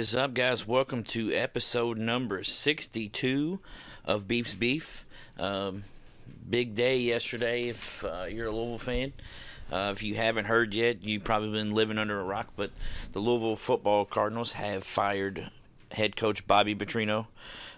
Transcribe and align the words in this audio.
Is 0.00 0.16
up, 0.16 0.32
guys? 0.32 0.66
Welcome 0.66 1.04
to 1.08 1.30
episode 1.30 1.98
number 1.98 2.42
62 2.42 3.60
of 4.06 4.26
Beef's 4.26 4.54
Beef. 4.54 5.04
Um, 5.38 5.84
big 6.48 6.74
day 6.74 7.00
yesterday 7.00 7.68
if 7.68 8.02
uh, 8.02 8.24
you're 8.24 8.46
a 8.46 8.50
Louisville 8.50 8.78
fan. 8.78 9.12
Uh, 9.70 9.90
if 9.92 10.02
you 10.02 10.14
haven't 10.14 10.46
heard 10.46 10.72
yet, 10.72 11.04
you've 11.04 11.24
probably 11.24 11.52
been 11.52 11.74
living 11.74 11.98
under 11.98 12.18
a 12.18 12.24
rock, 12.24 12.46
but 12.56 12.70
the 13.12 13.18
Louisville 13.18 13.56
football 13.56 14.06
Cardinals 14.06 14.52
have 14.52 14.84
fired 14.84 15.50
head 15.92 16.16
coach 16.16 16.46
Bobby 16.46 16.74
Petrino. 16.74 17.26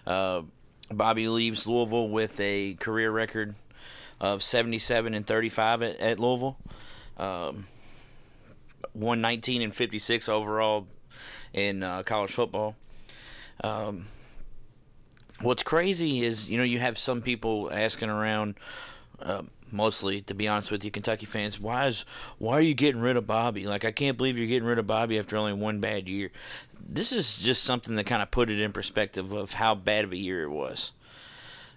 Uh, 0.07 0.43
Bobby 0.89 1.27
leaves 1.27 1.67
Louisville 1.67 2.07
with 2.07 2.39
a 2.39 2.75
career 2.75 3.11
record 3.11 3.53
of 4.21 4.41
77 4.41 5.13
and 5.13 5.27
35 5.27 5.81
at, 5.81 5.99
at 5.99 6.19
Louisville. 6.21 6.55
Um, 7.17 7.65
119 8.93 9.61
and 9.61 9.75
56 9.75 10.29
overall 10.29 10.87
in 11.53 11.83
uh, 11.83 12.03
college 12.03 12.31
football. 12.31 12.75
Um, 13.63 14.07
what's 15.41 15.63
crazy 15.63 16.23
is, 16.23 16.49
you 16.49 16.57
know, 16.57 16.63
you 16.63 16.79
have 16.79 16.97
some 16.97 17.21
people 17.21 17.69
asking 17.71 18.09
around, 18.09 18.55
uh, 19.21 19.43
mostly, 19.71 20.21
to 20.21 20.33
be 20.33 20.47
honest 20.47 20.71
with 20.71 20.83
you, 20.83 20.91
Kentucky 20.91 21.25
fans, 21.25 21.59
why 21.59 21.87
is 21.87 22.05
why 22.37 22.53
are 22.53 22.61
you 22.61 22.73
getting 22.73 23.01
rid 23.01 23.17
of 23.17 23.27
Bobby? 23.27 23.65
Like, 23.65 23.85
I 23.85 23.91
can't 23.91 24.17
believe 24.17 24.37
you're 24.37 24.47
getting 24.47 24.67
rid 24.67 24.79
of 24.79 24.87
Bobby 24.87 25.19
after 25.19 25.37
only 25.37 25.53
one 25.53 25.79
bad 25.79 26.07
year. 26.07 26.31
This 26.79 27.11
is 27.11 27.37
just 27.37 27.63
something 27.63 27.95
that 27.95 28.05
kind 28.05 28.21
of 28.21 28.31
put 28.31 28.49
it 28.49 28.59
in 28.59 28.73
perspective 28.73 29.31
of 29.31 29.53
how 29.53 29.75
bad 29.75 30.03
of 30.03 30.11
a 30.11 30.17
year 30.17 30.43
it 30.43 30.49
was. 30.49 30.91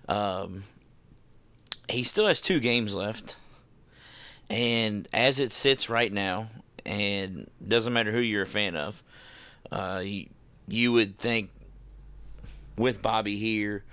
Um, 0.09 0.65
he 1.89 2.03
still 2.03 2.27
has 2.27 2.41
two 2.41 2.61
games 2.61 2.95
left, 2.95 3.37
and 4.51 5.07
as 5.13 5.39
it 5.39 5.53
sits 5.53 5.89
right 5.89 6.13
now, 6.13 6.49
and 6.85 7.51
doesn't 7.67 7.93
matter 7.93 8.13
who 8.13 8.21
you're 8.21 8.43
a 8.43 8.47
fan 8.47 8.77
of, 8.77 9.03
uh, 9.71 10.01
you, 10.05 10.29
you 10.69 10.93
would 10.93 11.19
think 11.19 11.51
with 12.77 13.03
Bobby 13.03 13.37
here, 13.37 13.85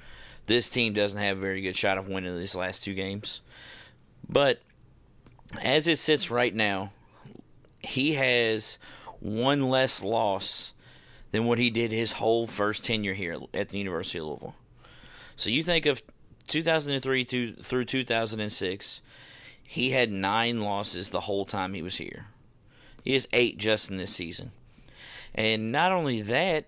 this 0.45 0.69
team 0.69 0.93
doesn't 0.93 1.19
have 1.19 1.37
a 1.37 1.41
very 1.41 1.61
good 1.61 1.75
shot 1.75 1.97
of 1.97 2.07
winning 2.07 2.37
these 2.37 2.55
last 2.55 2.83
two 2.83 2.93
games. 2.93 3.41
But 4.27 4.61
as 5.61 5.87
it 5.87 5.97
sits 5.97 6.31
right 6.31 6.53
now, 6.53 6.91
he 7.79 8.13
has 8.13 8.77
one 9.19 9.69
less 9.69 10.03
loss 10.03 10.73
than 11.31 11.45
what 11.45 11.59
he 11.59 11.69
did 11.69 11.91
his 11.91 12.13
whole 12.13 12.47
first 12.47 12.83
tenure 12.83 13.13
here 13.13 13.39
at 13.53 13.69
the 13.69 13.77
University 13.77 14.19
of 14.19 14.25
Louisville. 14.25 14.55
So 15.35 15.49
you 15.49 15.63
think 15.63 15.85
of 15.85 16.01
2003 16.47 17.25
to, 17.25 17.53
through 17.53 17.85
2006, 17.85 19.01
he 19.63 19.91
had 19.91 20.11
nine 20.11 20.61
losses 20.61 21.09
the 21.09 21.21
whole 21.21 21.45
time 21.45 21.73
he 21.73 21.81
was 21.81 21.97
here. 21.97 22.27
He 23.03 23.13
has 23.13 23.27
eight 23.33 23.57
just 23.57 23.89
in 23.89 23.97
this 23.97 24.13
season. 24.13 24.51
And 25.35 25.71
not 25.71 25.91
only 25.91 26.21
that, 26.21 26.65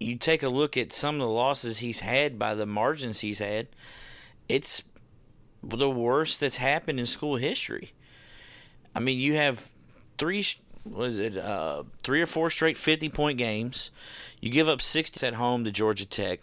you 0.00 0.16
take 0.16 0.42
a 0.42 0.48
look 0.48 0.76
at 0.76 0.92
some 0.92 1.16
of 1.16 1.20
the 1.20 1.32
losses 1.32 1.78
he's 1.78 2.00
had 2.00 2.38
by 2.38 2.54
the 2.54 2.66
margins 2.66 3.20
he's 3.20 3.38
had, 3.38 3.68
it's 4.48 4.82
the 5.62 5.90
worst 5.90 6.40
that's 6.40 6.56
happened 6.56 6.98
in 6.98 7.06
school 7.06 7.36
history. 7.36 7.92
I 8.94 9.00
mean, 9.00 9.18
you 9.18 9.34
have 9.34 9.68
three 10.16 10.44
was 10.84 11.18
it 11.18 11.36
uh, 11.36 11.82
three 12.02 12.22
or 12.22 12.26
four 12.26 12.50
straight 12.50 12.76
50 12.76 13.08
point 13.10 13.38
games. 13.38 13.90
You 14.40 14.50
give 14.50 14.68
up 14.68 14.80
60 14.80 15.26
at 15.26 15.34
home 15.34 15.64
to 15.64 15.70
Georgia 15.70 16.06
Tech. 16.06 16.40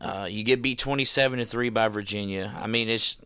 Uh, 0.00 0.26
you 0.28 0.42
get 0.42 0.62
beat 0.62 0.78
27 0.78 1.38
to 1.38 1.44
3 1.44 1.68
by 1.68 1.88
Virginia. 1.88 2.52
I 2.60 2.66
mean, 2.66 2.88
it's 2.88 3.16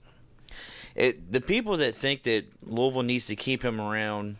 it 0.94 1.32
the 1.32 1.40
people 1.40 1.76
that 1.78 1.94
think 1.94 2.24
that 2.24 2.44
Louisville 2.62 3.02
needs 3.02 3.26
to 3.26 3.36
keep 3.36 3.64
him 3.64 3.80
around 3.80 4.36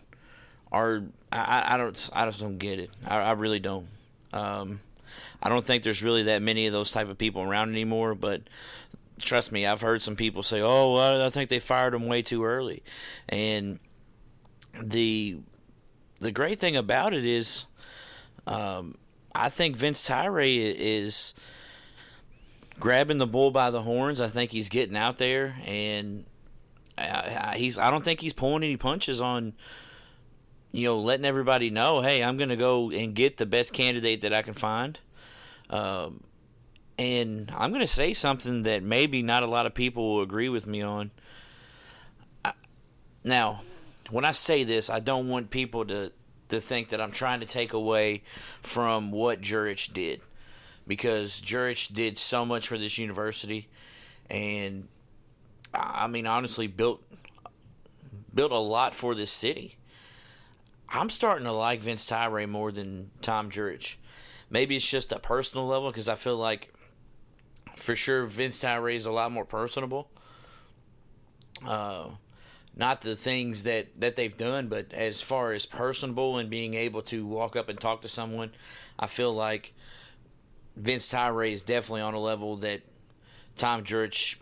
are 0.72 1.04
I, 1.42 1.74
I 1.74 1.76
don't 1.76 2.10
I 2.12 2.26
just 2.26 2.40
don't 2.40 2.58
get 2.58 2.78
it. 2.78 2.90
I, 3.06 3.18
I 3.18 3.32
really 3.32 3.60
don't. 3.60 3.86
Um, 4.32 4.80
I 5.42 5.48
don't 5.48 5.64
think 5.64 5.82
there's 5.82 6.02
really 6.02 6.24
that 6.24 6.42
many 6.42 6.66
of 6.66 6.72
those 6.72 6.90
type 6.90 7.08
of 7.08 7.18
people 7.18 7.42
around 7.42 7.70
anymore. 7.70 8.14
But 8.14 8.42
trust 9.20 9.52
me, 9.52 9.66
I've 9.66 9.80
heard 9.80 10.02
some 10.02 10.16
people 10.16 10.42
say, 10.42 10.60
"Oh, 10.60 10.92
well, 10.94 11.22
I 11.22 11.30
think 11.30 11.50
they 11.50 11.58
fired 11.58 11.94
him 11.94 12.06
way 12.06 12.22
too 12.22 12.44
early," 12.44 12.82
and 13.28 13.78
the 14.80 15.38
the 16.20 16.30
great 16.30 16.58
thing 16.58 16.76
about 16.76 17.14
it 17.14 17.24
is, 17.24 17.66
um, 18.46 18.96
I 19.34 19.48
think 19.48 19.76
Vince 19.76 20.06
Tyra 20.06 20.46
is 20.46 21.34
grabbing 22.78 23.18
the 23.18 23.26
bull 23.26 23.50
by 23.50 23.70
the 23.70 23.82
horns. 23.82 24.20
I 24.20 24.28
think 24.28 24.50
he's 24.50 24.68
getting 24.68 24.96
out 24.96 25.18
there, 25.18 25.56
and 25.64 26.24
I, 26.96 27.50
I, 27.52 27.56
he's. 27.56 27.78
I 27.78 27.90
don't 27.90 28.04
think 28.04 28.20
he's 28.20 28.32
pulling 28.32 28.62
any 28.62 28.76
punches 28.76 29.20
on 29.20 29.54
you 30.76 30.84
know, 30.84 30.98
letting 30.98 31.24
everybody 31.24 31.70
know, 31.70 32.02
hey, 32.02 32.22
I'm 32.22 32.36
going 32.36 32.50
to 32.50 32.56
go 32.56 32.90
and 32.90 33.14
get 33.14 33.38
the 33.38 33.46
best 33.46 33.72
candidate 33.72 34.20
that 34.20 34.34
I 34.34 34.42
can 34.42 34.52
find. 34.52 35.00
Um, 35.70 36.22
and 36.98 37.50
I'm 37.56 37.70
going 37.70 37.80
to 37.80 37.86
say 37.86 38.12
something 38.12 38.64
that 38.64 38.82
maybe 38.82 39.22
not 39.22 39.42
a 39.42 39.46
lot 39.46 39.64
of 39.64 39.74
people 39.74 40.16
will 40.16 40.22
agree 40.22 40.50
with 40.50 40.66
me 40.66 40.82
on. 40.82 41.12
I, 42.44 42.52
now, 43.24 43.62
when 44.10 44.26
I 44.26 44.32
say 44.32 44.64
this, 44.64 44.90
I 44.90 45.00
don't 45.00 45.28
want 45.30 45.48
people 45.48 45.86
to, 45.86 46.12
to 46.50 46.60
think 46.60 46.90
that 46.90 47.00
I'm 47.00 47.10
trying 47.10 47.40
to 47.40 47.46
take 47.46 47.72
away 47.72 48.22
from 48.60 49.10
what 49.10 49.40
Jurich 49.40 49.88
did. 49.94 50.20
Because 50.86 51.40
Jurich 51.40 51.88
did 51.90 52.18
so 52.18 52.44
much 52.44 52.68
for 52.68 52.76
this 52.76 52.98
university. 52.98 53.68
And, 54.28 54.88
I 55.72 56.06
mean, 56.06 56.26
honestly, 56.26 56.66
built 56.66 57.02
built 58.34 58.52
a 58.52 58.58
lot 58.58 58.94
for 58.94 59.14
this 59.14 59.30
city. 59.30 59.75
I'm 60.88 61.10
starting 61.10 61.44
to 61.44 61.52
like 61.52 61.80
Vince 61.80 62.06
Tyra 62.06 62.48
more 62.48 62.72
than 62.72 63.10
Tom 63.22 63.50
Jurich. 63.50 63.98
Maybe 64.50 64.76
it's 64.76 64.88
just 64.88 65.12
a 65.12 65.18
personal 65.18 65.66
level 65.66 65.90
because 65.90 66.08
I 66.08 66.14
feel 66.14 66.36
like 66.36 66.72
for 67.74 67.96
sure 67.96 68.24
Vince 68.26 68.62
Tyra 68.62 68.94
is 68.94 69.06
a 69.06 69.12
lot 69.12 69.32
more 69.32 69.44
personable. 69.44 70.08
Uh, 71.66 72.08
not 72.76 73.00
the 73.00 73.16
things 73.16 73.62
that, 73.64 74.00
that 74.00 74.16
they've 74.16 74.36
done, 74.36 74.68
but 74.68 74.92
as 74.92 75.22
far 75.22 75.52
as 75.52 75.66
personable 75.66 76.38
and 76.38 76.50
being 76.50 76.74
able 76.74 77.02
to 77.02 77.26
walk 77.26 77.56
up 77.56 77.68
and 77.68 77.80
talk 77.80 78.02
to 78.02 78.08
someone, 78.08 78.52
I 78.98 79.06
feel 79.06 79.32
like 79.34 79.74
Vince 80.76 81.08
Tyra 81.10 81.50
is 81.50 81.62
definitely 81.62 82.02
on 82.02 82.14
a 82.14 82.20
level 82.20 82.56
that 82.58 82.82
Tom 83.56 83.82
Jurich 83.82 84.38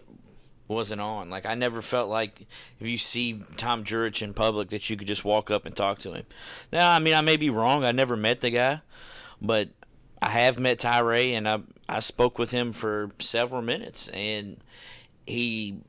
wasn't 0.69 1.01
on. 1.01 1.31
Like 1.31 1.47
I 1.47 1.55
never 1.55 1.83
felt 1.83 2.09
like 2.09 2.47
if 2.81 2.89
you 2.89 2.99
see 2.99 3.43
Tom 3.57 3.85
Jurich 3.85 4.23
in 4.23 4.35
public 4.35 4.71
that 4.71 4.89
you 4.89 4.97
could 4.97 5.09
just 5.09 5.25
walk 5.25 5.51
up 5.51 5.67
and 5.67 5.77
talk 5.77 5.99
to 6.01 6.13
him. 6.13 6.27
Now, 6.73 6.91
I 6.91 6.99
mean, 6.99 7.15
I 7.15 7.21
may 7.21 7.37
be 7.37 7.51
wrong. 7.51 7.85
I 7.85 7.93
never 7.93 8.17
met 8.17 8.41
the 8.41 8.51
guy, 8.51 8.81
but 9.41 9.69
I 10.23 10.31
have 10.31 10.59
met 10.59 10.79
Tyra, 10.79 11.33
and 11.33 11.49
I 11.49 11.61
I 11.89 11.99
spoke 11.99 12.39
with 12.39 12.51
him 12.51 12.73
for 12.73 13.11
several 13.19 13.63
minutes, 13.63 14.09
and 14.09 14.59
he 15.27 15.81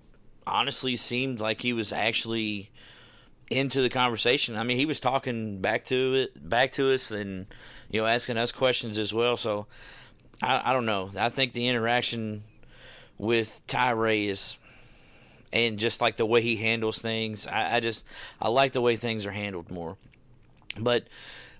honestly 0.45 0.95
seemed 0.95 1.39
like 1.39 1.61
he 1.61 1.73
was 1.73 1.93
actually 1.93 2.69
into 3.49 3.81
the 3.81 3.89
conversation. 3.89 4.55
I 4.55 4.63
mean, 4.63 4.77
he 4.77 4.85
was 4.85 4.99
talking 4.99 5.61
back 5.61 5.85
to 5.85 6.15
it, 6.15 6.49
back 6.49 6.71
to 6.73 6.93
us, 6.93 7.11
and 7.11 7.47
you 7.89 8.01
know, 8.01 8.07
asking 8.07 8.37
us 8.37 8.51
questions 8.51 8.99
as 8.99 9.13
well. 9.13 9.37
So 9.37 9.67
I, 10.41 10.69
I 10.69 10.73
don't 10.73 10.85
know. 10.85 11.11
I 11.17 11.29
think 11.29 11.53
the 11.53 11.67
interaction 11.67 12.43
with 13.17 13.63
Tyra 13.67 14.27
is 14.27 14.57
and 15.55 15.79
just 15.79 16.01
like 16.01 16.17
the 16.17 16.25
way 16.25 16.41
he 16.41 16.57
handles 16.57 16.99
things. 16.99 17.47
I, 17.47 17.77
I 17.77 17.79
just 17.79 18.03
I 18.41 18.49
like 18.49 18.73
the 18.73 18.81
way 18.81 18.97
things 18.97 19.25
are 19.25 19.31
handled 19.31 19.71
more. 19.71 19.95
But 20.77 21.07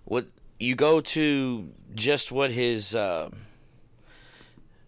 what 0.04 0.28
you 0.60 0.76
go 0.76 1.00
to 1.00 1.70
just 1.96 2.32
what 2.32 2.52
his 2.52 2.94
uh, 2.94 3.30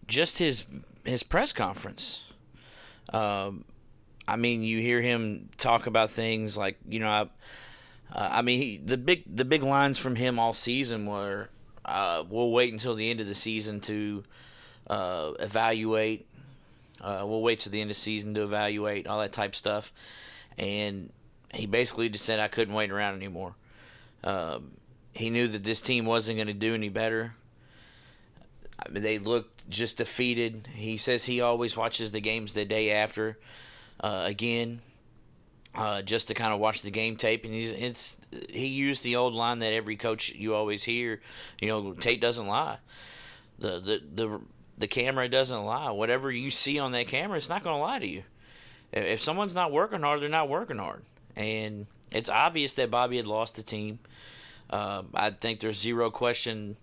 just 0.06 0.38
his 0.38 0.66
his 1.04 1.22
press 1.22 1.52
conference. 1.54 2.22
Um, 3.12 3.64
I 4.28 4.36
mean, 4.36 4.62
you 4.62 4.80
hear 4.80 5.00
him 5.00 5.48
talk 5.56 5.86
about 5.86 6.10
things 6.10 6.58
like 6.58 6.76
you 6.86 7.00
know, 7.00 7.08
I, 7.08 7.20
uh, 8.12 8.28
I 8.30 8.42
mean, 8.42 8.60
he, 8.60 8.76
the 8.76 8.98
big 8.98 9.24
the 9.34 9.46
big 9.46 9.62
lines 9.62 9.96
from 9.96 10.16
him 10.16 10.38
all 10.38 10.52
season 10.52 11.06
were, 11.06 11.48
uh, 11.86 12.24
"We'll 12.28 12.50
wait 12.50 12.74
until 12.74 12.94
the 12.94 13.10
end 13.10 13.20
of 13.20 13.26
the 13.26 13.34
season 13.34 13.80
to 13.82 14.24
uh, 14.86 15.32
evaluate 15.40 16.27
uh, 17.00 17.22
we'll 17.24 17.42
wait 17.42 17.60
till 17.60 17.72
the 17.72 17.80
end 17.80 17.90
of 17.90 17.96
the 17.96 18.00
season 18.00 18.34
to 18.34 18.42
evaluate 18.42 19.06
all 19.06 19.20
that 19.20 19.32
type 19.32 19.54
stuff. 19.54 19.92
And 20.56 21.12
he 21.52 21.66
basically 21.66 22.08
just 22.08 22.24
said 22.24 22.40
I 22.40 22.48
couldn't 22.48 22.74
wait 22.74 22.90
around 22.90 23.14
anymore. 23.14 23.54
Um, 24.24 24.72
he 25.12 25.30
knew 25.30 25.48
that 25.48 25.64
this 25.64 25.80
team 25.80 26.04
wasn't 26.04 26.38
going 26.38 26.48
to 26.48 26.54
do 26.54 26.74
any 26.74 26.88
better. 26.88 27.34
I 28.78 28.88
mean, 28.90 29.02
they 29.02 29.18
looked 29.18 29.68
just 29.68 29.98
defeated. 29.98 30.68
He 30.72 30.96
says 30.96 31.24
he 31.24 31.40
always 31.40 31.76
watches 31.76 32.10
the 32.10 32.20
games 32.20 32.52
the 32.52 32.64
day 32.64 32.92
after. 32.92 33.38
Uh, 34.00 34.22
again, 34.26 34.80
uh, 35.74 36.02
just 36.02 36.28
to 36.28 36.34
kind 36.34 36.52
of 36.52 36.60
watch 36.60 36.82
the 36.82 36.90
game 36.90 37.16
tape, 37.16 37.44
and 37.44 37.52
he's 37.52 37.72
it's 37.72 38.16
he 38.48 38.66
used 38.68 39.02
the 39.02 39.16
old 39.16 39.34
line 39.34 39.58
that 39.58 39.72
every 39.72 39.96
coach 39.96 40.30
you 40.30 40.54
always 40.54 40.84
hear, 40.84 41.20
you 41.60 41.68
know, 41.68 41.92
tape 41.94 42.20
doesn't 42.20 42.46
lie. 42.46 42.78
The 43.58 43.80
the 43.80 44.02
the 44.14 44.40
the 44.78 44.86
camera 44.86 45.28
doesn't 45.28 45.64
lie. 45.64 45.90
Whatever 45.90 46.30
you 46.30 46.50
see 46.50 46.78
on 46.78 46.92
that 46.92 47.08
camera, 47.08 47.36
it's 47.36 47.48
not 47.48 47.64
going 47.64 47.76
to 47.76 47.82
lie 47.82 47.98
to 47.98 48.06
you. 48.06 48.22
If 48.92 49.20
someone's 49.20 49.54
not 49.54 49.72
working 49.72 50.00
hard, 50.00 50.22
they're 50.22 50.28
not 50.28 50.48
working 50.48 50.78
hard. 50.78 51.02
And 51.36 51.86
it's 52.10 52.30
obvious 52.30 52.74
that 52.74 52.90
Bobby 52.90 53.16
had 53.16 53.26
lost 53.26 53.56
the 53.56 53.62
team. 53.62 53.98
Uh, 54.70 55.02
I 55.14 55.30
think 55.30 55.60
there's 55.60 55.78
zero 55.78 56.10
question. 56.10 56.76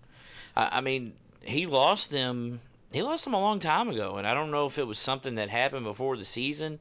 I, 0.56 0.78
I 0.78 0.80
mean, 0.80 1.14
he 1.42 1.66
lost 1.66 2.10
them. 2.10 2.60
He 2.92 3.02
lost 3.02 3.24
them 3.24 3.34
a 3.34 3.40
long 3.40 3.58
time 3.58 3.88
ago, 3.88 4.16
and 4.16 4.26
I 4.26 4.34
don't 4.34 4.50
know 4.50 4.66
if 4.66 4.78
it 4.78 4.86
was 4.86 4.98
something 4.98 5.34
that 5.34 5.50
happened 5.50 5.84
before 5.84 6.16
the 6.16 6.24
season, 6.24 6.80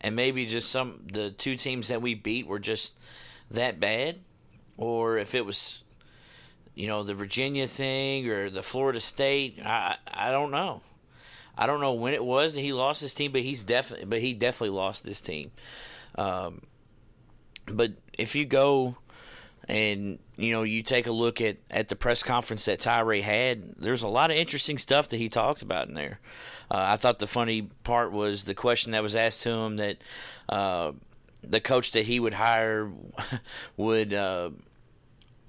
and 0.00 0.14
maybe 0.14 0.46
just 0.46 0.70
some 0.70 1.06
the 1.12 1.30
two 1.30 1.56
teams 1.56 1.88
that 1.88 2.00
we 2.00 2.14
beat 2.14 2.46
were 2.46 2.60
just 2.60 2.94
that 3.50 3.80
bad, 3.80 4.20
or 4.76 5.18
if 5.18 5.34
it 5.34 5.44
was, 5.44 5.81
you 6.74 6.86
know, 6.86 7.02
the 7.02 7.14
Virginia 7.14 7.66
thing 7.66 8.28
or 8.28 8.50
the 8.50 8.62
Florida 8.62 9.00
State. 9.00 9.60
I 9.64 9.96
I 10.06 10.30
don't 10.30 10.50
know. 10.50 10.82
I 11.56 11.66
don't 11.66 11.80
know 11.80 11.92
when 11.92 12.14
it 12.14 12.24
was 12.24 12.54
that 12.54 12.62
he 12.62 12.72
lost 12.72 13.00
his 13.00 13.14
team, 13.14 13.32
but 13.32 13.42
he's 13.42 13.62
definitely 13.64 14.06
but 14.06 14.20
he 14.20 14.34
definitely 14.34 14.76
lost 14.76 15.04
this 15.04 15.20
team. 15.20 15.50
Um, 16.16 16.62
but 17.66 17.92
if 18.14 18.34
you 18.34 18.44
go 18.44 18.96
and 19.68 20.18
you 20.36 20.52
know 20.52 20.62
you 20.62 20.82
take 20.82 21.06
a 21.06 21.12
look 21.12 21.40
at, 21.40 21.58
at 21.70 21.88
the 21.88 21.96
press 21.96 22.22
conference 22.22 22.64
that 22.64 22.80
Tyra 22.80 23.20
had, 23.22 23.76
there's 23.76 24.02
a 24.02 24.08
lot 24.08 24.30
of 24.30 24.36
interesting 24.36 24.78
stuff 24.78 25.08
that 25.08 25.18
he 25.18 25.28
talked 25.28 25.62
about 25.62 25.88
in 25.88 25.94
there. 25.94 26.20
Uh, 26.70 26.86
I 26.88 26.96
thought 26.96 27.18
the 27.18 27.26
funny 27.26 27.68
part 27.84 28.12
was 28.12 28.44
the 28.44 28.54
question 28.54 28.92
that 28.92 29.02
was 29.02 29.14
asked 29.14 29.42
to 29.42 29.50
him 29.50 29.76
that 29.76 29.98
uh, 30.48 30.92
the 31.42 31.60
coach 31.60 31.92
that 31.92 32.06
he 32.06 32.18
would 32.18 32.34
hire 32.34 32.90
would 33.76 34.14
uh, 34.14 34.50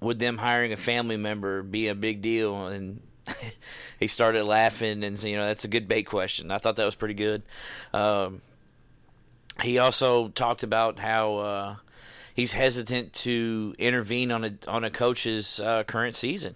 would 0.04 0.20
them 0.20 0.38
hiring 0.38 0.74
a 0.74 0.78
family 0.78 1.18
member 1.18 1.64
be 1.64 1.88
a 1.88 1.96
big 1.96 2.22
deal 2.22 2.68
and 2.68 3.02
he 4.00 4.08
started 4.08 4.44
laughing 4.44 5.04
and 5.04 5.22
you 5.24 5.36
know 5.36 5.48
that's 5.48 5.66
a 5.66 5.70
good 5.70 5.88
bait 5.88 6.04
question. 6.04 6.52
I 6.52 6.58
thought 6.58 6.76
that 6.76 6.86
was 6.86 6.96
pretty 6.96 7.14
good. 7.14 7.44
Um, 7.94 8.42
he 9.62 9.78
also 9.80 10.30
talked 10.30 10.64
about 10.64 11.00
how 11.00 11.38
uh, 11.38 11.76
he's 12.34 12.52
hesitant 12.52 13.14
to 13.14 13.76
intervene 13.78 14.32
on 14.32 14.44
a 14.44 14.54
on 14.68 14.84
a 14.84 14.90
coach's 14.90 15.60
uh, 15.60 15.84
current 15.84 16.16
season. 16.16 16.56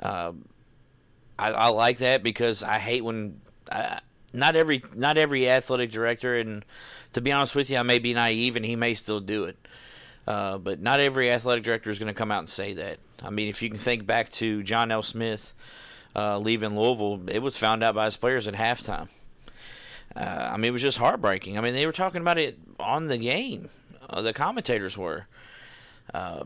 Uh, 0.00 0.32
I, 1.38 1.52
I, 1.52 1.68
like 1.68 1.98
that 1.98 2.22
because 2.22 2.62
I 2.62 2.78
hate 2.78 3.02
when 3.02 3.40
I, 3.70 4.00
not 4.32 4.56
every 4.56 4.82
not 4.94 5.16
every 5.16 5.48
athletic 5.48 5.90
director 5.90 6.36
and 6.36 6.64
to 7.12 7.20
be 7.20 7.32
honest 7.32 7.54
with 7.54 7.70
you, 7.70 7.76
I 7.76 7.82
may 7.82 7.98
be 7.98 8.14
naive 8.14 8.56
and 8.56 8.64
he 8.64 8.76
may 8.76 8.94
still 8.94 9.20
do 9.20 9.44
it. 9.44 9.56
Uh, 10.26 10.56
but 10.58 10.80
not 10.80 11.00
every 11.00 11.30
athletic 11.30 11.64
director 11.64 11.90
is 11.90 11.98
going 11.98 12.12
to 12.12 12.14
come 12.14 12.30
out 12.30 12.40
and 12.40 12.48
say 12.48 12.74
that. 12.74 12.98
I 13.22 13.30
mean, 13.30 13.48
if 13.48 13.62
you 13.62 13.68
can 13.68 13.78
think 13.78 14.06
back 14.06 14.30
to 14.32 14.62
John 14.62 14.92
L. 14.92 15.02
Smith 15.02 15.52
uh, 16.14 16.38
leaving 16.38 16.78
Louisville, 16.78 17.28
it 17.28 17.40
was 17.40 17.56
found 17.56 17.82
out 17.82 17.94
by 17.94 18.04
his 18.04 18.16
players 18.16 18.46
at 18.46 18.54
halftime. 18.54 19.08
Uh, 20.14 20.50
I 20.52 20.56
mean, 20.56 20.66
it 20.66 20.72
was 20.72 20.82
just 20.82 20.98
heartbreaking. 20.98 21.58
I 21.58 21.60
mean, 21.60 21.74
they 21.74 21.86
were 21.86 21.92
talking 21.92 22.20
about 22.20 22.38
it 22.38 22.58
on 22.78 23.08
the 23.08 23.18
game. 23.18 23.68
Uh, 24.08 24.22
the 24.22 24.32
commentators 24.32 24.96
were. 24.96 25.26
Uh, 26.12 26.44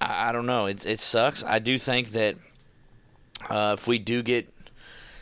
I, 0.00 0.30
I, 0.30 0.32
don't 0.32 0.46
know. 0.46 0.66
It, 0.66 0.84
it 0.86 1.00
sucks. 1.00 1.44
I 1.44 1.58
do 1.58 1.78
think 1.78 2.10
that 2.12 2.36
uh, 3.48 3.76
if 3.78 3.86
we 3.86 3.98
do 3.98 4.22
get 4.22 4.52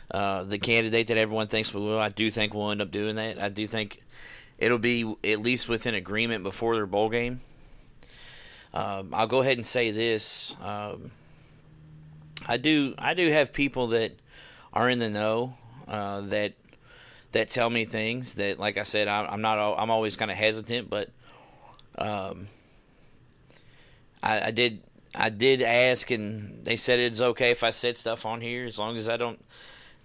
the 0.09 0.59
candidate 0.61 1.07
that 1.07 1.17
everyone 1.17 1.47
thinks 1.47 1.73
we 1.73 1.81
will, 1.81 1.99
I 1.99 2.09
do 2.09 2.31
think 2.31 2.53
we'll 2.53 2.71
end 2.71 2.81
up 2.81 2.89
doing 2.89 3.17
that. 3.17 3.39
I 3.39 3.49
do 3.49 3.67
think 3.67 4.01
it'll 4.57 4.79
be 4.79 5.15
at 5.23 5.41
least 5.41 5.69
within 5.69 5.93
agreement 5.93 6.43
before 6.43 6.75
their 6.75 6.87
bowl 6.87 7.09
game. 7.09 7.41
Um, 8.77 9.09
I'll 9.11 9.25
go 9.25 9.41
ahead 9.41 9.57
and 9.57 9.65
say 9.65 9.89
this. 9.89 10.55
Um, 10.61 11.09
I 12.47 12.57
do 12.57 12.93
I 12.99 13.15
do 13.15 13.31
have 13.31 13.51
people 13.51 13.87
that 13.87 14.11
are 14.71 14.87
in 14.87 14.99
the 14.99 15.09
know 15.09 15.57
uh, 15.87 16.21
that 16.21 16.53
that 17.31 17.49
tell 17.49 17.71
me 17.71 17.85
things 17.85 18.35
that, 18.35 18.59
like 18.59 18.77
I 18.77 18.83
said, 18.83 19.07
I, 19.07 19.33
am 19.33 19.41
not. 19.41 19.57
I'm 19.57 19.89
always 19.89 20.15
kind 20.15 20.29
of 20.29 20.37
hesitant, 20.37 20.91
but 20.91 21.09
um, 21.97 22.49
I, 24.21 24.47
I, 24.47 24.51
did. 24.51 24.83
I 25.15 25.29
did 25.29 25.63
ask, 25.63 26.11
and 26.11 26.63
they 26.63 26.75
said 26.75 26.99
it's 26.99 27.19
okay 27.19 27.49
if 27.49 27.63
I 27.63 27.71
said 27.71 27.97
stuff 27.97 28.27
on 28.27 28.41
here 28.41 28.67
as 28.67 28.77
long 28.77 28.95
as 28.95 29.09
I 29.09 29.17
don't 29.17 29.43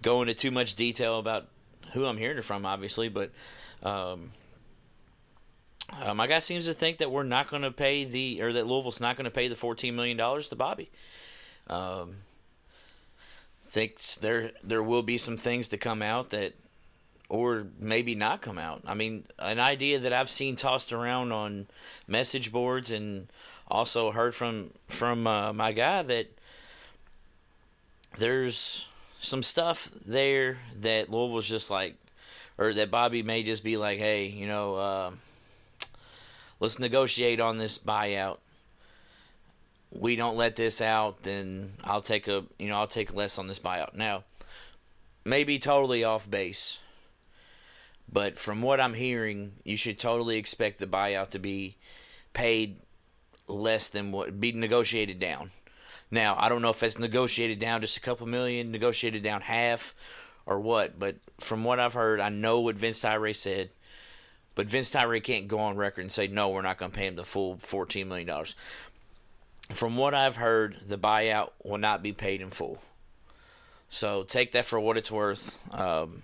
go 0.01 0.23
into 0.23 0.33
too 0.33 0.49
much 0.51 0.73
detail 0.73 1.19
about 1.19 1.47
who 1.91 2.05
I'm 2.05 2.17
hearing 2.17 2.39
it 2.39 2.43
from, 2.43 2.65
obviously. 2.65 3.07
But 3.07 3.29
um, 3.83 4.31
uh, 6.01 6.13
my 6.13 6.27
guy 6.27 6.39
seems 6.39 6.65
to 6.65 6.73
think 6.73 6.97
that 6.99 7.11
we're 7.11 7.23
not 7.23 7.49
going 7.49 7.63
to 7.63 7.71
pay 7.71 8.03
the, 8.03 8.41
or 8.41 8.53
that 8.53 8.67
Louisville's 8.67 8.99
not 8.99 9.15
going 9.17 9.25
to 9.25 9.31
pay 9.31 9.47
the 9.47 9.55
14 9.55 9.95
million 9.95 10.17
dollars 10.17 10.49
to 10.49 10.55
Bobby. 10.55 10.89
Um, 11.67 12.17
thinks 13.65 14.17
there 14.17 14.51
there 14.63 14.83
will 14.83 15.01
be 15.01 15.17
some 15.17 15.37
things 15.37 15.67
to 15.69 15.77
come 15.77 16.01
out 16.01 16.29
that 16.29 16.53
or 17.29 17.65
maybe 17.79 18.13
not 18.13 18.41
come 18.41 18.59
out. 18.59 18.83
I 18.85 18.93
mean, 18.93 19.25
an 19.39 19.59
idea 19.59 19.97
that 19.99 20.13
I've 20.13 20.29
seen 20.29 20.55
tossed 20.55 20.93
around 20.93 21.31
on 21.31 21.67
message 22.07 22.51
boards 22.51 22.91
and 22.91 23.27
also 23.67 24.11
heard 24.11 24.35
from 24.35 24.71
from 24.87 25.25
uh, 25.25 25.51
my 25.53 25.71
guy 25.71 26.03
that 26.03 26.27
there's 28.17 28.85
some 29.19 29.41
stuff 29.41 29.89
there 30.05 30.59
that 30.81 31.09
Louisville's 31.09 31.47
just 31.47 31.71
like, 31.71 31.95
or 32.57 32.73
that 32.73 32.91
Bobby 32.91 33.23
may 33.23 33.41
just 33.41 33.63
be 33.63 33.77
like, 33.77 33.97
hey, 33.97 34.27
you 34.27 34.45
know, 34.45 34.75
uh, 34.75 35.11
let's 36.59 36.79
negotiate 36.79 37.39
on 37.39 37.57
this 37.57 37.79
buyout. 37.79 38.37
We 39.91 40.15
don't 40.15 40.37
let 40.37 40.55
this 40.55 40.81
out, 40.81 41.23
then 41.23 41.73
I'll 41.83 42.01
take 42.01 42.27
a, 42.27 42.45
you 42.57 42.67
know, 42.67 42.77
I'll 42.77 42.87
take 42.87 43.13
less 43.13 43.37
on 43.37 43.47
this 43.47 43.59
buyout. 43.59 43.93
Now, 43.93 44.23
maybe 45.23 45.59
totally 45.59 46.03
off 46.03 46.29
base 46.29 46.79
but 48.13 48.37
from 48.37 48.61
what 48.61 48.79
I'm 48.79 48.93
hearing, 48.93 49.53
you 49.63 49.75
should 49.75 49.99
totally 49.99 50.37
expect 50.37 50.77
the 50.79 50.85
buyout 50.85 51.31
to 51.31 51.39
be 51.39 51.77
paid 52.33 52.77
less 53.47 53.89
than 53.89 54.11
what 54.11 54.39
be 54.39 54.51
negotiated 54.51 55.19
down. 55.19 55.49
Now, 56.11 56.35
I 56.39 56.47
don't 56.47 56.61
know 56.61 56.69
if 56.69 56.83
it's 56.83 56.99
negotiated 56.99 57.57
down 57.57 57.81
just 57.81 57.97
a 57.97 58.01
couple 58.01 58.27
million, 58.27 58.71
negotiated 58.71 59.23
down 59.23 59.41
half, 59.41 59.95
or 60.45 60.59
what. 60.59 60.99
But 60.99 61.15
from 61.39 61.63
what 61.63 61.79
I've 61.79 61.95
heard, 61.95 62.19
I 62.19 62.29
know 62.29 62.59
what 62.59 62.75
Vince 62.75 62.99
Tyra 62.99 63.35
said. 63.35 63.71
But 64.55 64.67
Vince 64.67 64.91
Tyra 64.91 65.23
can't 65.23 65.47
go 65.47 65.59
on 65.59 65.77
record 65.77 66.01
and 66.01 66.11
say 66.11 66.27
no, 66.27 66.49
we're 66.49 66.61
not 66.61 66.77
going 66.77 66.91
to 66.91 66.97
pay 66.97 67.07
him 67.07 67.15
the 67.15 67.23
full 67.23 67.57
fourteen 67.57 68.07
million 68.07 68.27
dollars. 68.27 68.55
From 69.71 69.97
what 69.97 70.13
I've 70.13 70.35
heard, 70.35 70.77
the 70.85 70.97
buyout 70.97 71.51
will 71.63 71.77
not 71.77 72.03
be 72.03 72.11
paid 72.11 72.41
in 72.41 72.49
full. 72.49 72.81
So 73.89 74.23
take 74.23 74.51
that 74.51 74.65
for 74.65 74.79
what 74.79 74.97
it's 74.97 75.11
worth. 75.11 75.57
Um, 75.73 76.23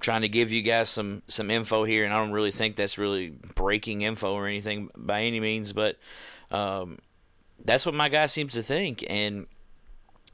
trying 0.00 0.22
to 0.22 0.28
give 0.28 0.50
you 0.50 0.62
guys 0.62 0.88
some 0.88 1.22
some 1.28 1.50
info 1.50 1.84
here, 1.84 2.04
and 2.04 2.14
I 2.14 2.18
don't 2.18 2.32
really 2.32 2.50
think 2.50 2.76
that's 2.76 2.98
really 2.98 3.34
breaking 3.54 4.02
info 4.02 4.34
or 4.34 4.46
anything 4.46 4.90
by 4.96 5.22
any 5.22 5.40
means, 5.40 5.72
but 5.72 5.98
um, 6.50 6.98
that's 7.64 7.84
what 7.84 7.94
my 7.94 8.08
guy 8.08 8.26
seems 8.26 8.52
to 8.54 8.62
think. 8.62 9.04
And 9.08 9.46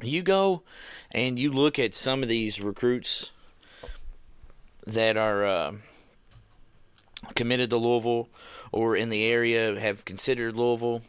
you 0.01 0.23
go 0.23 0.63
and 1.11 1.39
you 1.39 1.53
look 1.53 1.79
at 1.79 1.95
some 1.95 2.23
of 2.23 2.29
these 2.29 2.61
recruits 2.61 3.31
that 4.87 5.17
are 5.17 5.45
uh, 5.45 5.73
committed 7.35 7.71
to 7.71 7.77
Louisville 7.77 8.29
or 8.73 8.97
in 8.97 9.09
the 9.09 9.25
area 9.25 9.79
have 9.79 10.05
considered 10.05 10.57
Louisville. 10.57 11.03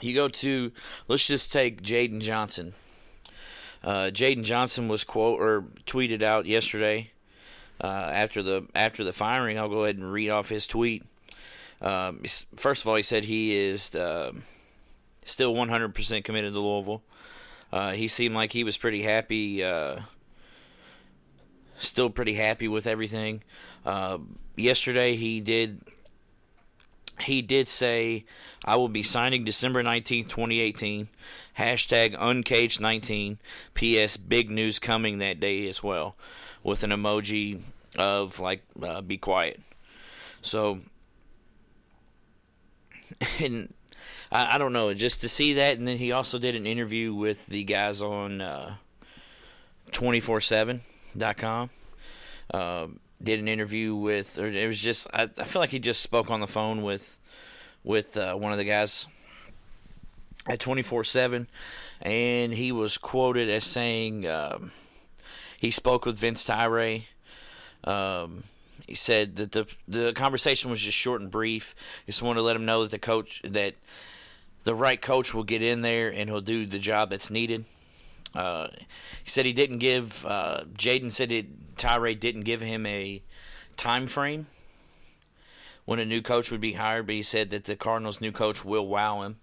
You 0.00 0.14
go 0.14 0.28
to 0.28 0.72
let's 1.06 1.26
just 1.26 1.52
take 1.52 1.82
Jaden 1.82 2.20
Johnson. 2.20 2.74
Uh, 3.82 4.10
Jaden 4.12 4.44
Johnson 4.44 4.88
was 4.88 5.04
quote 5.04 5.40
or 5.40 5.64
tweeted 5.86 6.22
out 6.22 6.46
yesterday 6.46 7.10
uh, 7.82 7.86
after 7.86 8.42
the 8.42 8.66
after 8.74 9.04
the 9.04 9.12
firing. 9.12 9.58
I'll 9.58 9.68
go 9.68 9.84
ahead 9.84 9.96
and 9.96 10.12
read 10.12 10.30
off 10.30 10.48
his 10.48 10.66
tweet. 10.66 11.04
Um, 11.80 12.22
first 12.56 12.82
of 12.82 12.88
all, 12.88 12.96
he 12.96 13.02
said 13.02 13.24
he 13.24 13.56
is 13.56 13.94
uh, 13.94 14.32
still 15.24 15.54
100% 15.54 16.24
committed 16.24 16.52
to 16.54 16.60
Louisville. 16.60 17.02
Uh, 17.72 17.92
he 17.92 18.08
seemed 18.08 18.34
like 18.34 18.52
he 18.52 18.64
was 18.64 18.76
pretty 18.76 19.02
happy, 19.02 19.62
uh, 19.62 20.00
still 21.78 22.10
pretty 22.10 22.34
happy 22.34 22.68
with 22.68 22.86
everything. 22.86 23.42
Uh, 23.86 24.18
yesterday, 24.56 25.16
he 25.16 25.40
did 25.40 25.80
he 27.20 27.42
did 27.42 27.68
say, 27.68 28.24
I 28.64 28.76
will 28.76 28.88
be 28.88 29.02
signing 29.02 29.44
December 29.44 29.82
19th, 29.82 30.28
2018. 30.28 31.08
Hashtag 31.58 32.16
uncaged19. 32.16 33.38
P.S. 33.74 34.16
Big 34.16 34.50
news 34.50 34.78
coming 34.78 35.18
that 35.18 35.40
day 35.40 35.68
as 35.68 35.82
well 35.82 36.16
with 36.62 36.82
an 36.84 36.90
emoji 36.90 37.60
of 37.96 38.40
like 38.40 38.62
uh, 38.82 39.00
be 39.00 39.18
quiet. 39.18 39.60
So, 40.42 40.80
and 43.40 43.72
I, 44.30 44.54
I, 44.54 44.58
don't 44.58 44.72
know, 44.72 44.94
just 44.94 45.20
to 45.22 45.28
see 45.28 45.54
that, 45.54 45.78
and 45.78 45.88
then 45.88 45.98
he 45.98 46.12
also 46.12 46.38
did 46.38 46.54
an 46.54 46.66
interview 46.66 47.12
with 47.14 47.46
the 47.46 47.64
guys 47.64 48.02
on 48.02 48.40
uh, 48.40 48.76
247.com. 51.18 51.70
Uh, 52.52 52.86
did 53.22 53.40
an 53.40 53.48
interview 53.48 53.94
with, 53.94 54.38
or 54.38 54.46
it 54.46 54.66
was 54.66 54.80
just, 54.80 55.06
I, 55.12 55.28
I 55.38 55.44
feel 55.44 55.60
like 55.60 55.70
he 55.70 55.78
just 55.78 56.02
spoke 56.02 56.30
on 56.30 56.40
the 56.40 56.46
phone 56.46 56.82
with 56.82 57.18
with 57.84 58.16
uh, 58.16 58.34
one 58.34 58.52
of 58.52 58.58
the 58.58 58.64
guys 58.64 59.06
at 60.46 60.60
24 60.60 61.04
7, 61.04 61.48
and 62.02 62.54
he 62.54 62.72
was 62.72 62.98
quoted 62.98 63.48
as 63.48 63.64
saying, 63.64 64.26
um, 64.26 64.72
he 65.60 65.70
spoke 65.70 66.04
with 66.04 66.16
Vince 66.16 66.44
Tyra. 66.44 67.02
Um, 67.84 68.44
he 68.86 68.94
said 68.94 69.36
that 69.36 69.52
the 69.52 69.66
the 69.86 70.12
conversation 70.12 70.70
was 70.70 70.80
just 70.80 70.96
short 70.96 71.20
and 71.20 71.30
brief. 71.30 71.74
Just 72.06 72.22
wanted 72.22 72.38
to 72.38 72.42
let 72.42 72.56
him 72.56 72.64
know 72.64 72.82
that 72.82 72.90
the 72.90 72.98
coach 72.98 73.40
that 73.44 73.74
the 74.64 74.74
right 74.74 75.00
coach 75.00 75.34
will 75.34 75.44
get 75.44 75.62
in 75.62 75.82
there 75.82 76.08
and 76.08 76.28
he'll 76.28 76.40
do 76.40 76.66
the 76.66 76.78
job 76.78 77.10
that's 77.10 77.30
needed. 77.30 77.64
Uh, 78.34 78.68
he 79.22 79.30
said 79.30 79.46
he 79.46 79.52
didn't 79.52 79.78
give. 79.78 80.24
Uh, 80.26 80.64
Jaden 80.74 81.10
said 81.10 81.32
it. 81.32 81.76
Tyra 81.76 82.18
didn't 82.18 82.42
give 82.42 82.60
him 82.60 82.84
a 82.86 83.22
time 83.76 84.06
frame 84.06 84.46
when 85.84 85.98
a 85.98 86.04
new 86.04 86.20
coach 86.20 86.50
would 86.50 86.60
be 86.60 86.74
hired, 86.74 87.06
but 87.06 87.14
he 87.14 87.22
said 87.22 87.50
that 87.50 87.64
the 87.64 87.76
Cardinals' 87.76 88.20
new 88.20 88.32
coach 88.32 88.64
will 88.64 88.86
wow 88.86 89.22
him. 89.22 89.36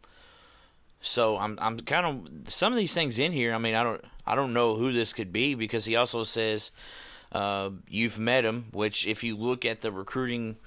So 1.01 1.37
I'm 1.37 1.57
I'm 1.61 1.79
kind 1.79 2.05
of 2.05 2.49
some 2.51 2.73
of 2.73 2.77
these 2.77 2.93
things 2.93 3.19
in 3.19 3.31
here. 3.31 3.53
I 3.53 3.57
mean, 3.57 3.75
I 3.75 3.83
don't 3.83 4.03
I 4.25 4.35
don't 4.35 4.53
know 4.53 4.75
who 4.75 4.91
this 4.91 5.13
could 5.13 5.31
be 5.31 5.55
because 5.55 5.85
he 5.85 5.95
also 5.95 6.23
says 6.23 6.71
uh, 7.31 7.71
you've 7.87 8.19
met 8.19 8.45
him. 8.45 8.65
Which 8.71 9.07
if 9.07 9.23
you 9.23 9.35
look 9.35 9.65
at 9.65 9.81
the 9.81 9.91
recruiting, 9.91 10.57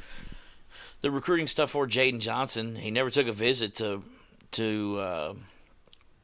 the 1.00 1.10
recruiting 1.10 1.46
stuff 1.46 1.70
for 1.70 1.86
Jaden 1.86 2.20
Johnson, 2.20 2.76
he 2.76 2.90
never 2.90 3.10
took 3.10 3.26
a 3.26 3.32
visit 3.32 3.74
to 3.76 4.02
to 4.52 4.98
uh, 4.98 5.34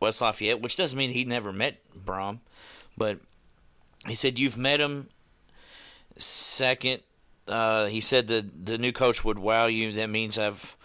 West 0.05 0.21
Lafayette, 0.21 0.61
which 0.61 0.77
doesn't 0.77 0.99
mean 0.99 1.11
he 1.11 1.25
never 1.25 1.51
met 1.51 1.81
Brohm, 1.97 2.41
but 2.97 3.19
he 4.07 4.15
said 4.15 4.39
you've 4.39 4.59
met 4.59 4.79
him. 4.79 5.09
Second, 6.19 7.01
uh, 7.49 7.87
he 7.87 8.01
said 8.01 8.29
the 8.29 8.47
the 8.63 8.77
new 8.77 8.93
coach 8.93 9.25
would 9.25 9.39
wow 9.39 9.67
you. 9.67 9.93
That 9.93 10.11
means 10.11 10.39
I've 10.39 10.77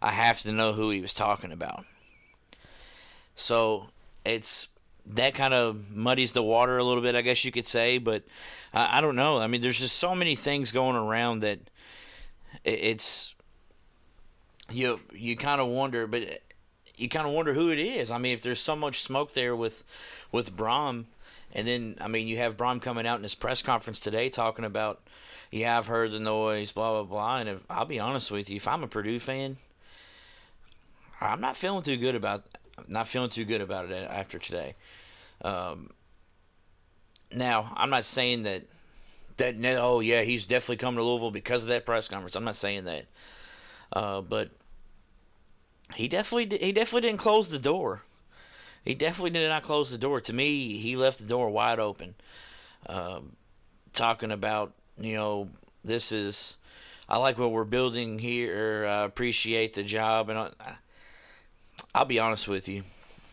I 0.00 0.12
have 0.12 0.42
to 0.42 0.52
know 0.52 0.72
who 0.72 0.90
he 0.90 1.00
was 1.00 1.12
talking 1.12 1.50
about. 1.50 1.84
So 3.34 3.88
it's 4.24 4.68
that 5.06 5.34
kind 5.34 5.54
of 5.54 5.90
muddies 5.90 6.32
the 6.32 6.42
water 6.42 6.78
a 6.78 6.84
little 6.84 7.02
bit, 7.02 7.16
I 7.16 7.22
guess 7.22 7.44
you 7.44 7.50
could 7.50 7.66
say. 7.66 7.98
But 7.98 8.22
I, 8.72 8.98
I 8.98 9.00
don't 9.00 9.16
know. 9.16 9.38
I 9.38 9.48
mean, 9.48 9.60
there's 9.60 9.80
just 9.80 9.96
so 9.96 10.14
many 10.14 10.36
things 10.36 10.70
going 10.70 10.94
around 10.94 11.40
that 11.40 11.58
it's 12.62 13.34
you 14.70 15.00
you 15.12 15.36
kind 15.36 15.60
of 15.60 15.66
wonder, 15.66 16.06
but 16.06 16.42
you 16.98 17.08
kind 17.08 17.26
of 17.26 17.32
wonder 17.32 17.54
who 17.54 17.70
it 17.70 17.78
is. 17.78 18.10
I 18.10 18.18
mean, 18.18 18.34
if 18.34 18.42
there's 18.42 18.60
so 18.60 18.76
much 18.76 19.02
smoke 19.02 19.34
there 19.34 19.54
with 19.54 19.84
with 20.32 20.56
Brohm, 20.56 21.04
and 21.52 21.66
then 21.66 21.96
I 22.00 22.08
mean, 22.08 22.26
you 22.26 22.36
have 22.38 22.56
Brohm 22.56 22.82
coming 22.82 23.06
out 23.06 23.16
in 23.16 23.22
his 23.22 23.34
press 23.34 23.62
conference 23.62 24.00
today 24.00 24.28
talking 24.28 24.64
about, 24.64 25.00
yeah, 25.50 25.78
I've 25.78 25.86
heard 25.86 26.12
the 26.12 26.20
noise, 26.20 26.72
blah 26.72 26.92
blah 26.92 27.04
blah. 27.04 27.38
And 27.38 27.48
if, 27.48 27.64
I'll 27.70 27.84
be 27.84 28.00
honest 28.00 28.30
with 28.30 28.50
you, 28.50 28.56
if 28.56 28.68
I'm 28.68 28.82
a 28.82 28.88
Purdue 28.88 29.18
fan, 29.18 29.56
I'm 31.20 31.40
not 31.40 31.56
feeling 31.56 31.82
too 31.82 31.96
good 31.96 32.14
about 32.14 32.44
not 32.86 33.08
feeling 33.08 33.30
too 33.30 33.44
good 33.44 33.60
about 33.60 33.90
it 33.90 34.08
after 34.10 34.38
today. 34.38 34.74
Um, 35.42 35.90
now, 37.32 37.72
I'm 37.76 37.90
not 37.90 38.04
saying 38.04 38.42
that 38.42 38.64
that 39.36 39.56
oh 39.78 40.00
yeah, 40.00 40.22
he's 40.22 40.44
definitely 40.44 40.76
coming 40.76 40.98
to 40.98 41.04
Louisville 41.04 41.30
because 41.30 41.62
of 41.62 41.68
that 41.68 41.86
press 41.86 42.08
conference. 42.08 42.36
I'm 42.36 42.44
not 42.44 42.56
saying 42.56 42.84
that, 42.84 43.06
uh, 43.92 44.20
but 44.20 44.50
he 45.94 46.08
definitely 46.08 46.58
he 46.58 46.72
definitely 46.72 47.08
didn't 47.08 47.20
close 47.20 47.48
the 47.48 47.58
door. 47.58 48.02
He 48.84 48.94
definitely 48.94 49.30
did 49.30 49.48
not 49.48 49.62
close 49.62 49.90
the 49.90 49.98
door. 49.98 50.20
To 50.20 50.32
me, 50.32 50.78
he 50.78 50.96
left 50.96 51.18
the 51.18 51.26
door 51.26 51.50
wide 51.50 51.78
open. 51.78 52.14
Um, 52.86 53.36
talking 53.92 54.30
about 54.30 54.72
you 54.98 55.14
know 55.14 55.48
this 55.84 56.12
is 56.12 56.56
I 57.08 57.16
like 57.18 57.38
what 57.38 57.52
we're 57.52 57.64
building 57.64 58.18
here. 58.18 58.86
I 58.86 59.04
appreciate 59.04 59.74
the 59.74 59.82
job, 59.82 60.28
and 60.28 60.38
I, 60.38 60.50
I'll 61.94 62.04
be 62.04 62.18
honest 62.18 62.48
with 62.48 62.68
you. 62.68 62.84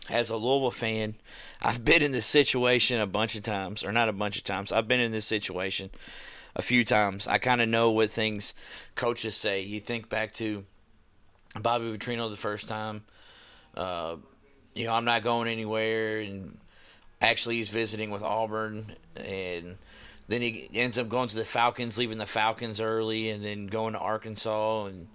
As 0.10 0.30
a 0.30 0.38
Louisville 0.38 0.72
fan, 0.72 1.16
I've 1.62 1.84
been 1.84 2.04
in 2.04 2.12
this 2.12 2.28
situation 2.28 3.02
a 3.02 3.08
bunch 3.08 3.36
of 3.36 3.44
times, 3.44 3.84
or 3.84 3.92
not 3.92 4.08
a 4.08 4.14
bunch 4.14 4.38
of 4.38 4.44
times. 4.44 4.72
I've 4.72 4.88
been 4.88 5.00
in 5.00 5.12
this 5.12 5.26
situation 5.26 5.90
a 6.56 6.62
few 6.62 6.86
times. 6.86 7.28
I 7.28 7.38
kind 7.38 7.60
of 7.60 7.68
know 7.68 7.92
what 7.92 8.12
things 8.12 8.54
coaches 8.96 9.36
say. 9.36 9.62
You 9.62 9.80
think 9.80 10.08
back 10.08 10.32
to 10.36 10.66
Bobby 11.62 11.86
Petrino 11.98 12.30
the 12.30 12.38
first 12.38 12.68
time. 12.68 13.04
Uh, 13.76 14.18
you 14.74 14.86
know, 14.86 14.94
I'm 14.94 15.06
not 15.06 15.24
going 15.24 15.48
anywhere, 15.48 16.20
and 16.20 16.58
actually 17.22 17.58
he's 17.58 17.70
visiting 17.70 18.12
with 18.12 18.24
Auburn, 18.24 18.96
and 19.16 19.78
then 20.28 20.42
he 20.42 20.70
ends 20.74 20.98
up 20.98 21.10
going 21.10 21.30
to 21.30 21.36
the 21.36 21.46
Falcons, 21.46 21.98
leaving 21.98 22.18
the 22.18 22.26
Falcons 22.26 22.82
early, 22.82 23.30
and 23.30 23.44
then 23.44 23.68
going 23.68 23.94
to 23.94 24.00
Arkansas 24.00 24.86
and 24.86 25.08